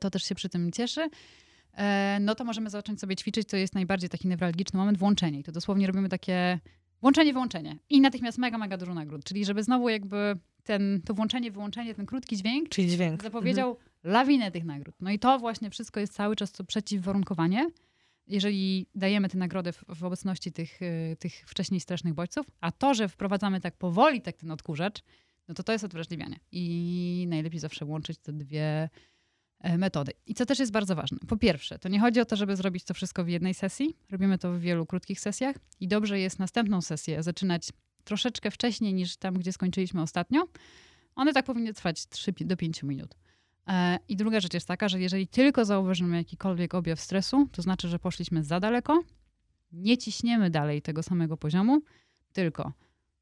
to 0.00 0.10
też 0.10 0.24
się 0.24 0.34
przy 0.34 0.48
tym 0.48 0.72
cieszy. 0.72 1.08
E, 1.76 2.18
no 2.20 2.34
to 2.34 2.44
możemy 2.44 2.70
zacząć 2.70 3.00
sobie 3.00 3.16
ćwiczyć. 3.16 3.48
To 3.48 3.56
jest 3.56 3.74
najbardziej 3.74 4.10
taki 4.10 4.28
newralgiczny 4.28 4.78
moment, 4.78 4.98
włączenie. 4.98 5.38
I 5.38 5.42
to 5.42 5.52
dosłownie 5.52 5.86
robimy 5.86 6.08
takie 6.08 6.60
włączenie, 7.02 7.32
wyłączenie. 7.32 7.78
I 7.90 8.00
natychmiast 8.00 8.38
mega, 8.38 8.58
mega 8.58 8.76
dużo 8.76 8.94
nagród. 8.94 9.24
Czyli 9.24 9.44
żeby 9.44 9.62
znowu 9.62 9.88
jakby 9.88 10.36
ten, 10.62 11.02
to 11.04 11.14
włączenie, 11.14 11.50
wyłączenie, 11.50 11.94
ten 11.94 12.06
krótki 12.06 12.36
dźwięk, 12.36 12.68
Czyli 12.68 12.88
dźwięk. 12.88 13.22
zapowiedział 13.22 13.70
mhm. 13.70 13.88
lawinę 14.04 14.50
tych 14.50 14.64
nagród. 14.64 14.94
No 15.00 15.10
i 15.10 15.18
to 15.18 15.38
właśnie 15.38 15.70
wszystko 15.70 16.00
jest 16.00 16.14
cały 16.14 16.36
czas 16.36 16.52
to 16.52 16.64
przeciwwarunkowanie. 16.64 17.70
Jeżeli 18.26 18.86
dajemy 18.94 19.28
tę 19.28 19.38
nagrodę 19.38 19.72
w, 19.72 19.84
w 19.88 20.04
obecności 20.04 20.52
tych, 20.52 20.82
y, 20.82 21.16
tych 21.18 21.32
wcześniej 21.46 21.80
strasznych 21.80 22.14
bodźców, 22.14 22.46
a 22.60 22.72
to, 22.72 22.94
że 22.94 23.08
wprowadzamy 23.08 23.60
tak 23.60 23.76
powoli 23.76 24.22
tak 24.22 24.36
ten 24.36 24.50
odkurzacz, 24.50 25.02
no 25.48 25.54
to 25.54 25.62
to 25.62 25.72
jest 25.72 25.84
odwrażliwianie. 25.84 26.40
I 26.52 27.26
najlepiej 27.28 27.60
zawsze 27.60 27.84
łączyć 27.84 28.18
te 28.18 28.32
dwie 28.32 28.88
E, 28.88 28.88
metody. 29.78 30.12
I 30.26 30.34
co 30.34 30.46
też 30.46 30.58
jest 30.58 30.72
bardzo 30.72 30.96
ważne. 30.96 31.18
Po 31.28 31.36
pierwsze, 31.36 31.78
to 31.78 31.88
nie 31.88 32.00
chodzi 32.00 32.20
o 32.20 32.24
to, 32.24 32.36
żeby 32.36 32.56
zrobić 32.56 32.84
to 32.84 32.94
wszystko 32.94 33.24
w 33.24 33.28
jednej 33.28 33.54
sesji. 33.54 33.96
Robimy 34.10 34.38
to 34.38 34.52
w 34.52 34.60
wielu 34.60 34.86
krótkich 34.86 35.20
sesjach 35.20 35.56
i 35.80 35.88
dobrze 35.88 36.20
jest 36.20 36.38
następną 36.38 36.80
sesję 36.80 37.22
zaczynać 37.22 37.68
troszeczkę 38.04 38.50
wcześniej 38.50 38.94
niż 38.94 39.16
tam, 39.16 39.34
gdzie 39.34 39.52
skończyliśmy 39.52 40.02
ostatnio. 40.02 40.48
One 41.16 41.32
tak 41.32 41.44
powinny 41.44 41.74
trwać 41.74 42.06
3 42.06 42.32
do 42.40 42.56
5 42.56 42.82
minut. 42.82 43.14
E, 43.68 43.98
I 44.08 44.16
druga 44.16 44.40
rzecz 44.40 44.54
jest 44.54 44.68
taka, 44.68 44.88
że 44.88 45.00
jeżeli 45.00 45.28
tylko 45.28 45.64
zauważymy 45.64 46.16
jakikolwiek 46.16 46.74
objaw 46.74 47.00
stresu, 47.00 47.48
to 47.52 47.62
znaczy, 47.62 47.88
że 47.88 47.98
poszliśmy 47.98 48.44
za 48.44 48.60
daleko, 48.60 49.02
nie 49.72 49.98
ciśniemy 49.98 50.50
dalej 50.50 50.82
tego 50.82 51.02
samego 51.02 51.36
poziomu, 51.36 51.82
tylko 52.32 52.72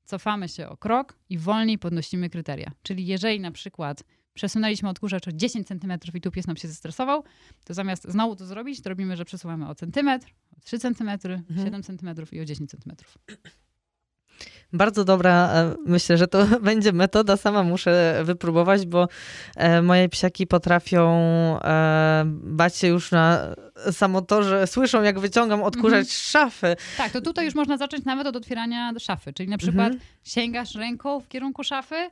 cofamy 0.05 0.48
się 0.48 0.68
o 0.68 0.76
krok 0.76 1.18
i 1.28 1.38
wolniej 1.38 1.78
podnosimy 1.78 2.31
kryteria. 2.31 2.72
Czyli 2.83 3.07
jeżeli 3.07 3.40
na 3.40 3.50
przykład 3.50 4.05
przesunęliśmy 4.35 4.88
odkurzacz 4.88 5.29
o 5.29 5.33
10 5.33 5.68
cm 5.68 5.92
i 6.14 6.21
tu 6.21 6.31
pies 6.31 6.47
nam 6.47 6.57
się 6.57 6.68
zestresował, 6.68 7.25
to 7.64 7.75
zamiast 7.75 8.09
znowu 8.09 8.37
to 8.37 8.47
zrobić, 8.47 8.83
to 8.83 8.88
robimy, 8.88 9.16
że 9.16 9.25
przesuwamy 9.25 9.68
o 9.68 9.75
centymetr, 9.75 10.27
o 10.57 10.61
3 10.61 10.79
cm, 10.79 11.09
mhm. 11.09 11.42
7 11.64 11.83
cm 11.83 12.14
i 12.33 12.40
o 12.40 12.45
10 12.45 12.71
cm. 12.71 12.92
Bardzo 14.73 15.05
dobra. 15.05 15.51
E, 15.55 15.75
myślę, 15.87 16.16
że 16.16 16.29
to 16.29 16.47
będzie 16.61 16.92
metoda. 16.92 17.37
Sama 17.37 17.62
muszę 17.62 18.23
wypróbować, 18.25 18.87
bo 18.87 19.09
e, 19.57 19.83
moje 19.83 20.09
psiaki 20.09 20.47
potrafią 20.47 21.11
e, 21.61 22.23
bać 22.27 22.77
się 22.77 22.88
już 22.88 23.11
na 23.11 23.55
samo 23.90 24.23
to, 24.23 24.42
że 24.42 24.66
słyszą, 24.66 25.03
jak 25.03 25.18
wyciągam 25.18 25.62
odkurzacz 25.62 25.99
mhm. 25.99 26.09
szafy. 26.09 26.77
Tak, 26.97 27.12
to 27.12 27.21
tutaj 27.21 27.45
już 27.45 27.55
można 27.55 27.77
zacząć 27.77 28.05
nawet 28.05 28.27
od 28.27 28.37
otwierania 28.37 28.92
szafy. 28.99 29.33
Czyli 29.33 29.49
na 29.49 29.59
przykład 29.59 29.92
mhm. 29.92 30.01
sięgasz 30.25 30.75
ręką 30.75 31.21
w 31.21 31.29
kierunku 31.29 31.64
szafy, 31.64 32.11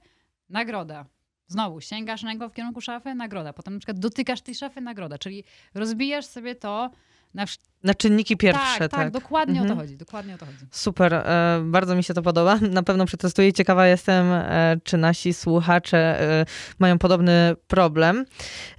nagroda. 0.49 1.07
Znowu 1.51 1.81
sięgasz 1.81 2.23
ręką 2.23 2.49
w 2.49 2.53
kierunku 2.53 2.81
szafy, 2.81 3.15
nagroda. 3.15 3.53
Potem 3.53 3.75
na 3.75 3.81
przykład 3.81 3.99
dotykasz 3.99 4.41
tej 4.41 4.55
szafy, 4.55 4.81
nagroda. 4.81 5.19
Czyli 5.19 5.45
rozbijasz 5.75 6.27
sobie 6.27 6.55
to 6.55 6.91
na, 7.35 7.45
na 7.85 7.95
czynniki 7.95 8.37
pierwsze. 8.37 8.79
Tak, 8.79 8.91
tak, 8.91 8.91
tak. 8.91 9.11
dokładnie 9.11 9.61
mhm. 9.61 9.71
o 9.71 9.75
to 9.75 9.81
chodzi. 9.81 9.97
Dokładnie 9.97 10.35
o 10.35 10.39
to 10.39 10.47
chodzi. 10.47 10.59
Super, 10.71 11.15
e, 11.15 11.61
bardzo 11.65 11.95
mi 11.95 12.05
się 12.05 12.15
to 12.15 12.23
podoba. 12.23 12.59
Na 12.71 12.83
pewno 12.83 13.07
przetestuję. 13.07 13.53
Ciekawa 13.53 13.87
jestem, 13.87 14.33
e, 14.33 14.77
czy 14.85 14.97
nasi 14.97 15.35
słuchacze 15.35 16.21
e, 16.21 16.47
mają 16.79 16.99
podobny 16.99 17.57
problem. 17.67 18.25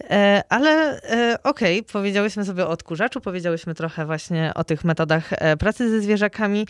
E, 0.09 0.43
ale 0.49 1.01
e, 1.01 1.37
okej, 1.43 1.79
okay, 1.79 1.93
powiedziałyśmy 1.93 2.45
sobie 2.45 2.67
o 2.67 2.69
odkurzaczu, 2.69 3.21
powiedziałyśmy 3.21 3.75
trochę 3.75 4.05
właśnie 4.05 4.51
o 4.55 4.63
tych 4.63 4.83
metodach 4.83 5.33
e, 5.33 5.57
pracy 5.57 5.89
ze 5.89 6.01
zwierzakami. 6.01 6.67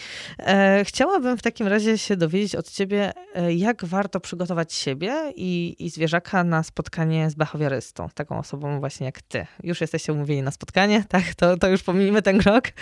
chciałabym 0.83 1.37
w 1.37 1.41
takim 1.41 1.67
razie 1.67 1.97
się 1.97 2.15
dowiedzieć 2.15 2.55
od 2.55 2.71
ciebie, 2.71 3.13
jak 3.55 3.85
warto 3.85 4.19
przygotować 4.19 4.73
siebie 4.73 5.33
i, 5.35 5.75
i 5.79 5.89
zwierzaka 5.89 6.43
na 6.43 6.63
spotkanie 6.63 7.29
z 7.29 7.35
behawiorystą, 7.35 8.09
taką 8.13 8.39
osobą 8.39 8.79
właśnie 8.79 9.05
jak 9.05 9.21
ty. 9.21 9.47
Już 9.63 9.81
jesteście 9.81 10.13
umówieni 10.13 10.41
na 10.41 10.51
spotkanie, 10.51 11.03
tak? 11.09 11.23
To, 11.35 11.57
to 11.57 11.67
już 11.67 11.83
pomijmy 11.83 12.20
ten 12.21 12.39
krok. 12.39 12.63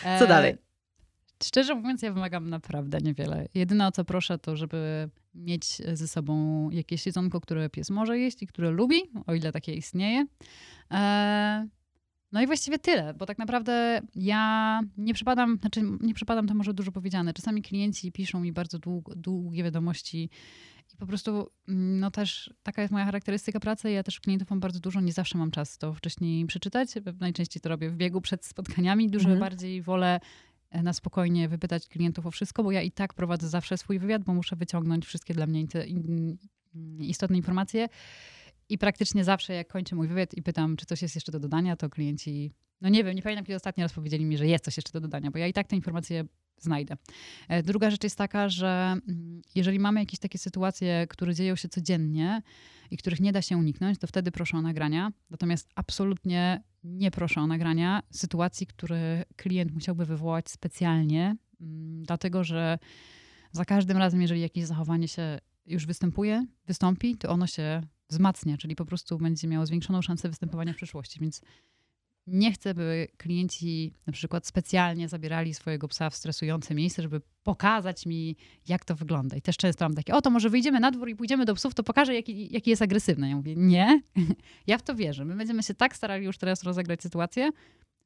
Okay. 0.00 0.18
Co 0.18 0.26
dalej? 0.26 0.56
Szczerze 1.44 1.74
mówiąc, 1.74 2.02
ja 2.02 2.12
wymagam 2.12 2.50
naprawdę 2.50 2.98
niewiele. 2.98 3.48
Jedyne 3.54 3.86
o 3.86 3.92
co 3.92 4.04
proszę, 4.04 4.38
to 4.38 4.56
żeby 4.56 5.10
mieć 5.34 5.64
ze 5.92 6.08
sobą 6.08 6.70
jakieś 6.70 7.06
jedzonko, 7.06 7.40
które 7.40 7.70
pies 7.70 7.90
może 7.90 8.18
jeść 8.18 8.42
i 8.42 8.46
które 8.46 8.70
lubi, 8.70 9.02
o 9.26 9.34
ile 9.34 9.52
takie 9.52 9.74
istnieje. 9.74 10.26
E, 10.90 11.68
no 12.32 12.42
i 12.42 12.46
właściwie 12.46 12.78
tyle, 12.78 13.14
bo 13.14 13.26
tak 13.26 13.38
naprawdę 13.38 14.00
ja 14.14 14.80
nie 14.96 15.14
przypadam, 15.14 15.58
znaczy 15.60 15.82
nie 16.00 16.14
przypadam, 16.14 16.46
to 16.46 16.54
może 16.54 16.74
dużo 16.74 16.92
powiedziane. 16.92 17.32
Czasami 17.32 17.62
klienci 17.62 18.12
piszą 18.12 18.40
mi 18.40 18.52
bardzo 18.52 18.78
dług, 18.78 19.14
długie 19.14 19.64
wiadomości 19.64 20.30
i 20.94 20.96
po 20.96 21.06
prostu, 21.06 21.50
mm, 21.68 22.00
no 22.00 22.10
też 22.10 22.54
taka 22.62 22.82
jest 22.82 22.92
moja 22.92 23.04
charakterystyka 23.04 23.60
pracy. 23.60 23.90
Ja 23.90 24.02
też 24.02 24.20
klientów 24.20 24.50
mam 24.50 24.60
bardzo 24.60 24.80
dużo, 24.80 25.00
nie 25.00 25.12
zawsze 25.12 25.38
mam 25.38 25.50
czas 25.50 25.78
to 25.78 25.94
wcześniej 25.94 26.46
przeczytać. 26.46 26.88
Najczęściej 27.20 27.60
to 27.60 27.68
robię 27.68 27.90
w 27.90 27.96
biegu 27.96 28.20
przed 28.20 28.44
spotkaniami. 28.44 29.10
Dużo 29.10 29.28
mhm. 29.28 29.40
bardziej 29.40 29.82
wolę 29.82 30.20
e, 30.70 30.82
na 30.82 30.92
spokojnie 30.92 31.48
wypytać 31.48 31.88
klientów 31.88 32.26
o 32.26 32.30
wszystko, 32.30 32.62
bo 32.62 32.70
ja 32.70 32.82
i 32.82 32.90
tak 32.90 33.14
prowadzę 33.14 33.48
zawsze 33.48 33.78
swój 33.78 33.98
wywiad, 33.98 34.24
bo 34.24 34.34
muszę 34.34 34.56
wyciągnąć 34.56 35.06
wszystkie 35.06 35.34
dla 35.34 35.46
mnie 35.46 35.66
istotne 36.98 37.36
informacje. 37.36 37.88
I 38.68 38.78
praktycznie 38.78 39.24
zawsze, 39.24 39.54
jak 39.54 39.68
kończę 39.68 39.96
mój 39.96 40.08
wywiad 40.08 40.34
i 40.34 40.42
pytam, 40.42 40.76
czy 40.76 40.86
coś 40.86 41.02
jest 41.02 41.14
jeszcze 41.14 41.32
do 41.32 41.40
dodania, 41.40 41.76
to 41.76 41.90
klienci, 41.90 42.52
no 42.80 42.88
nie 42.88 43.04
wiem, 43.04 43.16
nie 43.16 43.22
pamiętam, 43.22 43.44
kiedy 43.44 43.56
ostatni 43.56 43.82
raz 43.82 43.92
powiedzieli 43.92 44.24
mi, 44.24 44.36
że 44.36 44.46
jest 44.46 44.64
coś 44.64 44.76
jeszcze 44.76 44.92
do 44.92 45.00
dodania, 45.00 45.30
bo 45.30 45.38
ja 45.38 45.46
i 45.46 45.52
tak 45.52 45.66
te 45.66 45.76
informacje 45.76 46.24
znajdę. 46.58 46.96
E, 47.48 47.62
druga 47.62 47.90
rzecz 47.90 48.04
jest 48.04 48.18
taka, 48.18 48.48
że 48.48 48.96
mm, 49.08 49.42
jeżeli 49.54 49.78
mamy 49.78 50.00
jakieś 50.00 50.20
takie 50.20 50.38
sytuacje, 50.38 51.06
które 51.06 51.34
dzieją 51.34 51.56
się 51.56 51.68
codziennie 51.68 52.42
i 52.90 52.96
których 52.96 53.20
nie 53.20 53.32
da 53.32 53.42
się 53.42 53.56
uniknąć, 53.56 53.98
to 53.98 54.06
wtedy 54.06 54.30
proszę 54.30 54.56
o 54.56 54.62
nagrania. 54.62 55.12
Natomiast 55.30 55.68
absolutnie 55.74 56.62
nie 56.84 57.10
proszę 57.10 57.40
o 57.40 57.46
nagrania 57.46 58.02
sytuacji, 58.10 58.66
które 58.66 59.24
klient 59.36 59.72
musiałby 59.72 60.06
wywołać 60.06 60.50
specjalnie, 60.50 61.36
mm, 61.60 62.02
dlatego 62.02 62.44
że 62.44 62.78
za 63.52 63.64
każdym 63.64 63.96
razem, 63.96 64.22
jeżeli 64.22 64.40
jakieś 64.40 64.64
zachowanie 64.64 65.08
się 65.08 65.38
już 65.66 65.86
występuje, 65.86 66.46
wystąpi, 66.66 67.16
to 67.16 67.28
ono 67.28 67.46
się 67.46 67.82
wzmacnia, 68.10 68.56
czyli 68.56 68.76
po 68.76 68.84
prostu 68.84 69.18
będzie 69.18 69.48
miało 69.48 69.66
zwiększoną 69.66 70.02
szansę 70.02 70.28
występowania 70.28 70.72
w 70.72 70.76
przyszłości. 70.76 71.20
Więc 71.20 71.40
nie 72.26 72.52
chcę, 72.52 72.74
by 72.74 73.08
klienci 73.16 73.94
na 74.06 74.12
przykład 74.12 74.46
specjalnie 74.46 75.08
zabierali 75.08 75.54
swojego 75.54 75.88
psa 75.88 76.10
w 76.10 76.14
stresujące 76.14 76.74
miejsce, 76.74 77.02
żeby 77.02 77.20
pokazać 77.42 78.06
mi, 78.06 78.36
jak 78.68 78.84
to 78.84 78.94
wygląda. 78.94 79.36
I 79.36 79.42
też 79.42 79.56
często 79.56 79.84
mam 79.84 79.94
takie, 79.94 80.14
o 80.14 80.22
to 80.22 80.30
może 80.30 80.50
wyjdziemy 80.50 80.80
na 80.80 80.90
dwór 80.90 81.08
i 81.08 81.16
pójdziemy 81.16 81.44
do 81.44 81.54
psów, 81.54 81.74
to 81.74 81.82
pokażę, 81.82 82.14
jaki, 82.14 82.52
jaki 82.52 82.70
jest 82.70 82.82
agresywny. 82.82 83.28
Ja 83.28 83.36
mówię, 83.36 83.54
nie, 83.56 84.02
ja 84.66 84.78
w 84.78 84.82
to 84.82 84.94
wierzę. 84.94 85.24
My 85.24 85.36
będziemy 85.36 85.62
się 85.62 85.74
tak 85.74 85.96
starali 85.96 86.24
już 86.24 86.38
teraz 86.38 86.62
rozegrać 86.62 87.02
sytuację, 87.02 87.50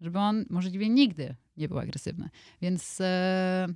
żeby 0.01 0.19
on 0.19 0.45
możliwie 0.51 0.89
nigdy 0.89 1.35
nie 1.57 1.69
był 1.69 1.79
agresywny. 1.79 2.29
Więc 2.63 3.01
e, 3.01 3.67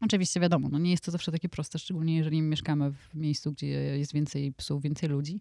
oczywiście 0.00 0.40
wiadomo, 0.40 0.68
no 0.68 0.78
nie 0.78 0.90
jest 0.90 1.04
to 1.04 1.10
zawsze 1.10 1.32
takie 1.32 1.48
proste, 1.48 1.78
szczególnie 1.78 2.16
jeżeli 2.16 2.42
mieszkamy 2.42 2.92
w 2.92 3.14
miejscu, 3.14 3.52
gdzie 3.52 3.66
jest 3.98 4.12
więcej 4.12 4.52
psów, 4.52 4.82
więcej 4.82 5.08
ludzi. 5.08 5.40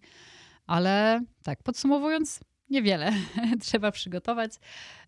Ale 0.65 1.21
tak, 1.43 1.63
podsumowując, 1.63 2.39
niewiele 2.69 3.11
trzeba 3.61 3.91
przygotować. 3.91 4.51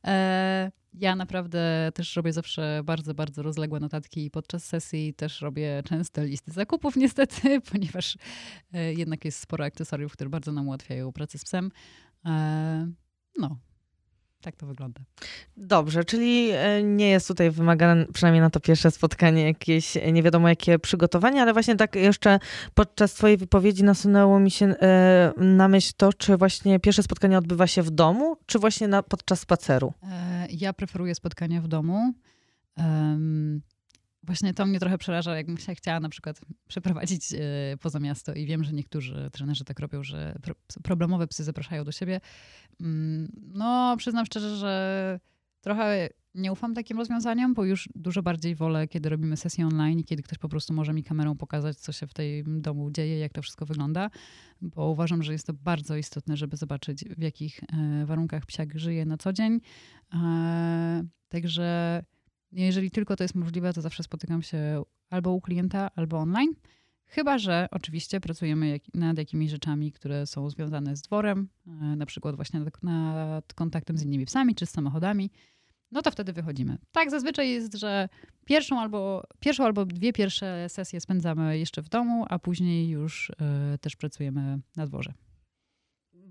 E, 0.08 0.72
ja 0.94 1.16
naprawdę 1.16 1.92
też 1.94 2.16
robię 2.16 2.34
zawsze 2.34 2.82
bardzo, 2.86 3.14
bardzo 3.14 3.44
rozległe 3.44 3.80
notatki 3.80 4.32
podczas 4.32 4.66
sesji. 4.66 5.14
Też 5.14 5.42
robię 5.42 5.84
często 5.86 6.24
listy 6.24 6.52
zakupów 6.52 6.96
niestety, 7.04 7.62
ponieważ 7.62 8.18
e, 8.74 8.94
jednak 8.94 9.26
jest 9.26 9.40
sporo 9.40 9.66
akcesoriów, 9.66 10.14
które 10.14 10.30
bardzo 10.30 10.52
nam 10.52 10.68
ułatwiają 10.68 11.12
pracę 11.12 11.38
z 11.38 11.46
psem. 11.46 11.72
E, 12.26 12.92
no, 13.38 13.58
tak 14.42 14.56
to 14.56 14.66
wygląda. 14.66 15.02
Dobrze, 15.58 16.04
czyli 16.04 16.50
e, 16.52 16.84
nie 16.84 17.10
jest 17.10 17.28
tutaj 17.28 17.52
wymagane, 17.52 18.06
przynajmniej 18.14 18.42
na 18.42 18.50
to 18.50 18.60
pierwsze 18.60 18.92
spotkanie, 18.92 19.44
jakieś 19.44 19.98
e, 19.98 20.12
nie 20.12 20.24
wiadomo 20.24 20.50
jakie 20.50 20.80
przygotowanie, 20.80 21.42
ale 21.42 21.54
właśnie 21.54 21.76
tak 21.76 21.96
jeszcze 21.96 22.40
podczas 22.74 23.14
Twojej 23.14 23.38
wypowiedzi 23.38 23.84
nasunęło 23.84 24.40
mi 24.40 24.52
się 24.52 24.66
e, 24.66 25.34
na 25.38 25.68
myśl 25.68 25.94
to, 25.98 26.14
czy 26.14 26.38
właśnie 26.38 26.80
pierwsze 26.80 27.04
spotkanie 27.04 27.38
odbywa 27.38 27.68
się 27.68 27.82
w 27.82 27.90
domu, 27.90 28.38
czy 28.46 28.60
właśnie 28.60 28.88
na, 28.88 29.04
podczas 29.04 29.40
spaceru? 29.40 29.94
Ja 30.50 30.74
preferuję 30.74 31.16
spotkania 31.16 31.62
w 31.62 31.68
domu. 31.68 32.14
Właśnie 34.28 34.54
to 34.54 34.66
mnie 34.66 34.80
trochę 34.80 34.98
przeraża, 34.98 35.36
jakbym 35.36 35.58
się 35.58 35.76
chciała 35.76 36.00
na 36.00 36.10
przykład 36.10 36.42
przeprowadzić 36.68 37.24
poza 37.82 38.00
miasto 38.00 38.34
i 38.34 38.46
wiem, 38.46 38.64
że 38.64 38.74
niektórzy 38.74 39.30
trenerzy 39.32 39.66
tak 39.66 39.80
robią, 39.80 40.04
że 40.04 40.36
problemowe 40.84 41.28
psy 41.28 41.44
zapraszają 41.44 41.84
do 41.84 41.92
siebie. 41.92 42.22
Mm, 42.82 43.32
no, 43.54 43.96
przyznam 43.98 44.26
szczerze, 44.26 44.58
że 44.58 45.20
trochę 45.62 46.10
nie 46.36 46.52
ufam 46.52 46.74
takim 46.74 46.98
rozwiązaniom, 46.98 47.54
bo 47.54 47.66
już 47.66 47.90
dużo 47.96 48.24
bardziej 48.24 48.56
wolę, 48.56 48.88
kiedy 48.88 49.10
robimy 49.10 49.38
sesję 49.38 49.68
online 49.68 50.00
i 50.00 50.04
kiedy 50.04 50.24
ktoś 50.24 50.38
po 50.38 50.50
prostu 50.50 50.74
może 50.74 50.94
mi 50.94 51.04
kamerą 51.04 51.36
pokazać, 51.36 51.78
co 51.78 51.92
się 51.92 52.08
w 52.08 52.14
tym 52.14 52.62
domu 52.62 52.92
dzieje, 52.92 53.20
jak 53.20 53.34
to 53.34 53.42
wszystko 53.42 53.66
wygląda, 53.66 54.10
bo 54.62 54.90
uważam, 54.90 55.24
że 55.24 55.32
jest 55.32 55.48
to 55.48 55.54
bardzo 55.54 55.98
istotne, 55.98 56.38
żeby 56.38 56.58
zobaczyć, 56.58 57.06
w 57.18 57.22
jakich 57.22 57.60
e, 57.64 58.06
warunkach 58.06 58.46
psiak 58.46 58.80
żyje 58.80 59.06
na 59.06 59.18
co 59.18 59.34
dzień. 59.34 59.60
E, 60.14 61.04
także 61.30 62.04
jeżeli 62.52 62.92
tylko 62.92 63.16
to 63.16 63.24
jest 63.24 63.36
możliwe, 63.36 63.74
to 63.74 63.82
zawsze 63.82 64.04
spotykam 64.04 64.42
się 64.42 64.84
albo 65.10 65.32
u 65.32 65.42
klienta, 65.42 65.90
albo 65.96 66.18
online. 66.18 66.54
Chyba, 67.06 67.38
że 67.38 67.68
oczywiście 67.72 68.20
pracujemy 68.20 68.80
nad 68.94 69.18
jakimiś 69.18 69.52
rzeczami, 69.52 69.92
które 69.92 70.26
są 70.26 70.50
związane 70.50 70.96
z 70.96 71.02
dworem, 71.02 71.50
e, 71.68 71.72
na 71.72 72.06
przykład 72.06 72.36
właśnie 72.36 72.60
nad, 72.84 73.54
kontaktem 73.54 73.98
z 73.98 74.04
innymi 74.04 74.26
psami 74.26 74.56
czy 74.56 74.66
z 74.66 74.70
samochodami, 74.70 75.32
no 75.92 76.02
to 76.02 76.12
wtedy 76.12 76.34
wychodzimy. 76.34 76.78
Tak, 76.92 77.12
zazwyczaj 77.12 77.50
jest, 77.50 77.74
że 77.74 78.10
pierwszą 78.46 78.80
albo, 78.80 79.24
pierwszą 79.40 79.66
albo 79.66 79.86
dwie 79.86 80.14
pierwsze 80.14 80.70
sesje 80.70 81.02
spędzamy 81.02 81.58
jeszcze 81.58 81.82
w 81.82 81.90
domu, 81.90 82.26
a 82.30 82.40
później 82.40 82.90
już 82.90 83.30
y, 83.30 83.34
też 83.78 83.96
pracujemy 83.96 84.60
na 84.76 84.88
dworze. 84.88 85.14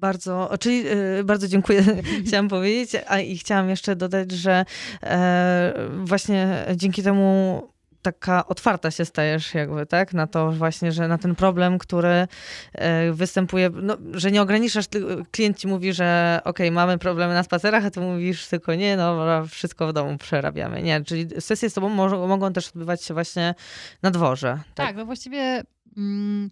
Bardzo, 0.00 0.50
czyli 0.60 0.84
yy, 0.84 1.24
bardzo 1.24 1.48
dziękuję, 1.48 1.84
chciałam 2.26 2.48
powiedzieć, 2.48 3.02
a 3.06 3.20
i 3.20 3.38
chciałam 3.38 3.68
jeszcze 3.68 3.96
dodać, 3.96 4.32
że 4.32 4.64
e, 5.02 5.72
właśnie 6.04 6.66
dzięki 6.76 7.02
temu 7.02 7.62
taka 8.02 8.46
otwarta 8.46 8.90
się 8.90 9.04
stajesz 9.04 9.54
jakby, 9.54 9.86
tak? 9.86 10.14
Na 10.14 10.26
to 10.26 10.52
właśnie, 10.52 10.92
że 10.92 11.08
na 11.08 11.18
ten 11.18 11.34
problem, 11.34 11.78
który 11.78 12.28
e, 12.72 13.12
występuje, 13.12 13.70
no, 13.70 13.96
że 14.12 14.30
nie 14.30 14.42
ograniczasz, 14.42 14.84
klient 15.30 15.58
ci 15.58 15.68
mówi, 15.68 15.92
że 15.92 16.40
ok, 16.44 16.58
mamy 16.72 16.98
problemy 16.98 17.34
na 17.34 17.42
spacerach, 17.42 17.84
a 17.84 17.90
ty 17.90 18.00
mówisz 18.00 18.46
tylko 18.46 18.74
nie, 18.74 18.96
no 18.96 19.46
wszystko 19.46 19.88
w 19.88 19.92
domu 19.92 20.18
przerabiamy. 20.18 20.82
Nie, 20.82 21.04
czyli 21.04 21.40
sesje 21.40 21.70
z 21.70 21.74
tobą 21.74 21.88
mogą 22.26 22.52
też 22.52 22.68
odbywać 22.68 23.04
się 23.04 23.14
właśnie 23.14 23.54
na 24.02 24.10
dworze. 24.10 24.58
Tak, 24.74 24.86
tak 24.86 24.96
no 24.96 25.06
właściwie 25.06 25.62
mm, 25.96 26.50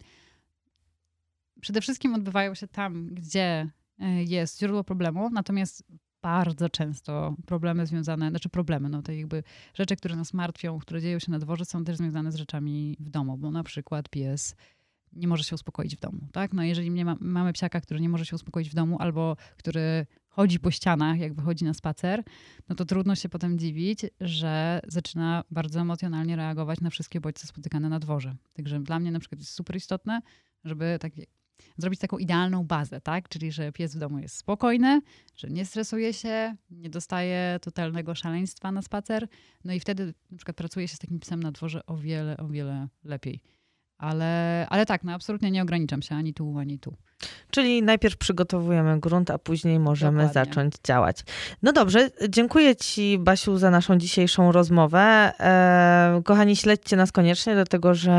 przede 1.64 1.80
wszystkim 1.80 2.14
odbywają 2.14 2.54
się 2.54 2.68
tam, 2.68 3.06
gdzie 3.06 3.70
e, 3.98 4.24
jest 4.24 4.60
źródło 4.60 4.84
problemu, 4.84 5.30
natomiast 5.30 5.84
bardzo 6.22 6.68
często 6.68 7.36
problemy 7.46 7.86
związane, 7.86 8.30
znaczy 8.30 8.48
problemy, 8.48 8.88
no 8.88 9.02
te 9.02 9.16
jakby 9.16 9.42
rzeczy, 9.74 9.96
które 9.96 10.16
nas 10.16 10.34
martwią, 10.34 10.78
które 10.78 11.00
dzieją 11.00 11.18
się 11.18 11.32
na 11.32 11.38
dworze, 11.38 11.64
są 11.64 11.84
też 11.84 11.96
związane 11.96 12.32
z 12.32 12.34
rzeczami 12.34 12.96
w 13.00 13.10
domu, 13.10 13.36
bo 13.36 13.50
na 13.50 13.62
przykład 13.62 14.08
pies 14.08 14.56
nie 15.12 15.28
może 15.28 15.44
się 15.44 15.54
uspokoić 15.54 15.96
w 15.96 16.00
domu, 16.00 16.28
tak? 16.32 16.52
No 16.52 16.62
jeżeli 16.62 16.90
nie 16.90 17.04
ma, 17.04 17.16
mamy 17.20 17.52
psiaka, 17.52 17.80
który 17.80 18.00
nie 18.00 18.08
może 18.08 18.26
się 18.26 18.36
uspokoić 18.36 18.70
w 18.70 18.74
domu 18.74 18.96
albo 19.00 19.36
który 19.56 20.06
chodzi 20.28 20.60
po 20.60 20.70
ścianach, 20.70 21.18
jak 21.18 21.34
wychodzi 21.34 21.64
na 21.64 21.74
spacer, 21.74 22.22
no 22.68 22.74
to 22.74 22.84
trudno 22.84 23.14
się 23.14 23.28
potem 23.28 23.58
dziwić, 23.58 24.00
że 24.20 24.80
zaczyna 24.86 25.44
bardzo 25.50 25.80
emocjonalnie 25.80 26.36
reagować 26.36 26.80
na 26.80 26.90
wszystkie 26.90 27.20
bodźce 27.20 27.46
spotykane 27.46 27.88
na 27.88 27.98
dworze. 27.98 28.36
Także 28.52 28.80
dla 28.80 29.00
mnie 29.00 29.10
na 29.10 29.20
przykład 29.20 29.40
jest 29.40 29.52
super 29.52 29.76
istotne, 29.76 30.20
żeby 30.64 30.96
tak 31.00 31.12
zrobić 31.76 32.00
taką 32.00 32.18
idealną 32.18 32.64
bazę, 32.64 33.00
tak? 33.00 33.28
Czyli, 33.28 33.52
że 33.52 33.72
pies 33.72 33.96
w 33.96 33.98
domu 33.98 34.18
jest 34.18 34.36
spokojny, 34.36 35.00
że 35.36 35.48
nie 35.48 35.66
stresuje 35.66 36.12
się, 36.12 36.56
nie 36.70 36.90
dostaje 36.90 37.58
totalnego 37.62 38.14
szaleństwa 38.14 38.72
na 38.72 38.82
spacer. 38.82 39.28
No 39.64 39.72
i 39.72 39.80
wtedy 39.80 40.14
na 40.30 40.36
przykład 40.36 40.56
pracuje 40.56 40.88
się 40.88 40.96
z 40.96 40.98
takim 40.98 41.20
psem 41.20 41.42
na 41.42 41.52
dworze 41.52 41.86
o 41.86 41.96
wiele, 41.96 42.36
o 42.36 42.48
wiele 42.48 42.88
lepiej. 43.04 43.40
Ale, 43.98 44.66
ale 44.70 44.86
tak, 44.86 45.04
no 45.04 45.12
absolutnie 45.12 45.50
nie 45.50 45.62
ograniczam 45.62 46.02
się 46.02 46.14
ani 46.14 46.34
tu, 46.34 46.58
ani 46.58 46.78
tu. 46.78 46.96
Czyli 47.50 47.82
najpierw 47.82 48.16
przygotowujemy 48.16 49.00
grunt, 49.00 49.30
a 49.30 49.38
później 49.38 49.78
możemy 49.78 50.22
Dokładnie. 50.22 50.44
zacząć 50.44 50.74
działać. 50.84 51.24
No 51.62 51.72
dobrze, 51.72 52.10
dziękuję 52.28 52.76
Ci, 52.76 53.18
Basiu, 53.18 53.58
za 53.58 53.70
naszą 53.70 53.98
dzisiejszą 53.98 54.52
rozmowę. 54.52 55.32
E, 55.40 56.22
kochani, 56.24 56.56
śledźcie 56.56 56.96
nas 56.96 57.12
koniecznie, 57.12 57.54
dlatego 57.54 57.94
że 57.94 58.12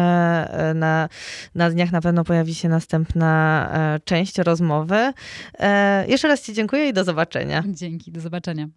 e, 0.51 0.73
na, 0.73 1.09
na 1.55 1.69
dniach 1.69 1.91
na 1.91 2.01
pewno 2.01 2.23
pojawi 2.23 2.55
się 2.55 2.69
następna 2.69 3.69
e, 3.73 3.99
część 3.99 4.37
rozmowy. 4.37 5.13
Jeszcze 6.07 6.27
raz 6.27 6.41
Ci 6.41 6.53
dziękuję 6.53 6.89
i 6.89 6.93
do 6.93 7.03
zobaczenia. 7.03 7.63
Dzięki, 7.67 8.11
do 8.11 8.21
zobaczenia. 8.21 8.67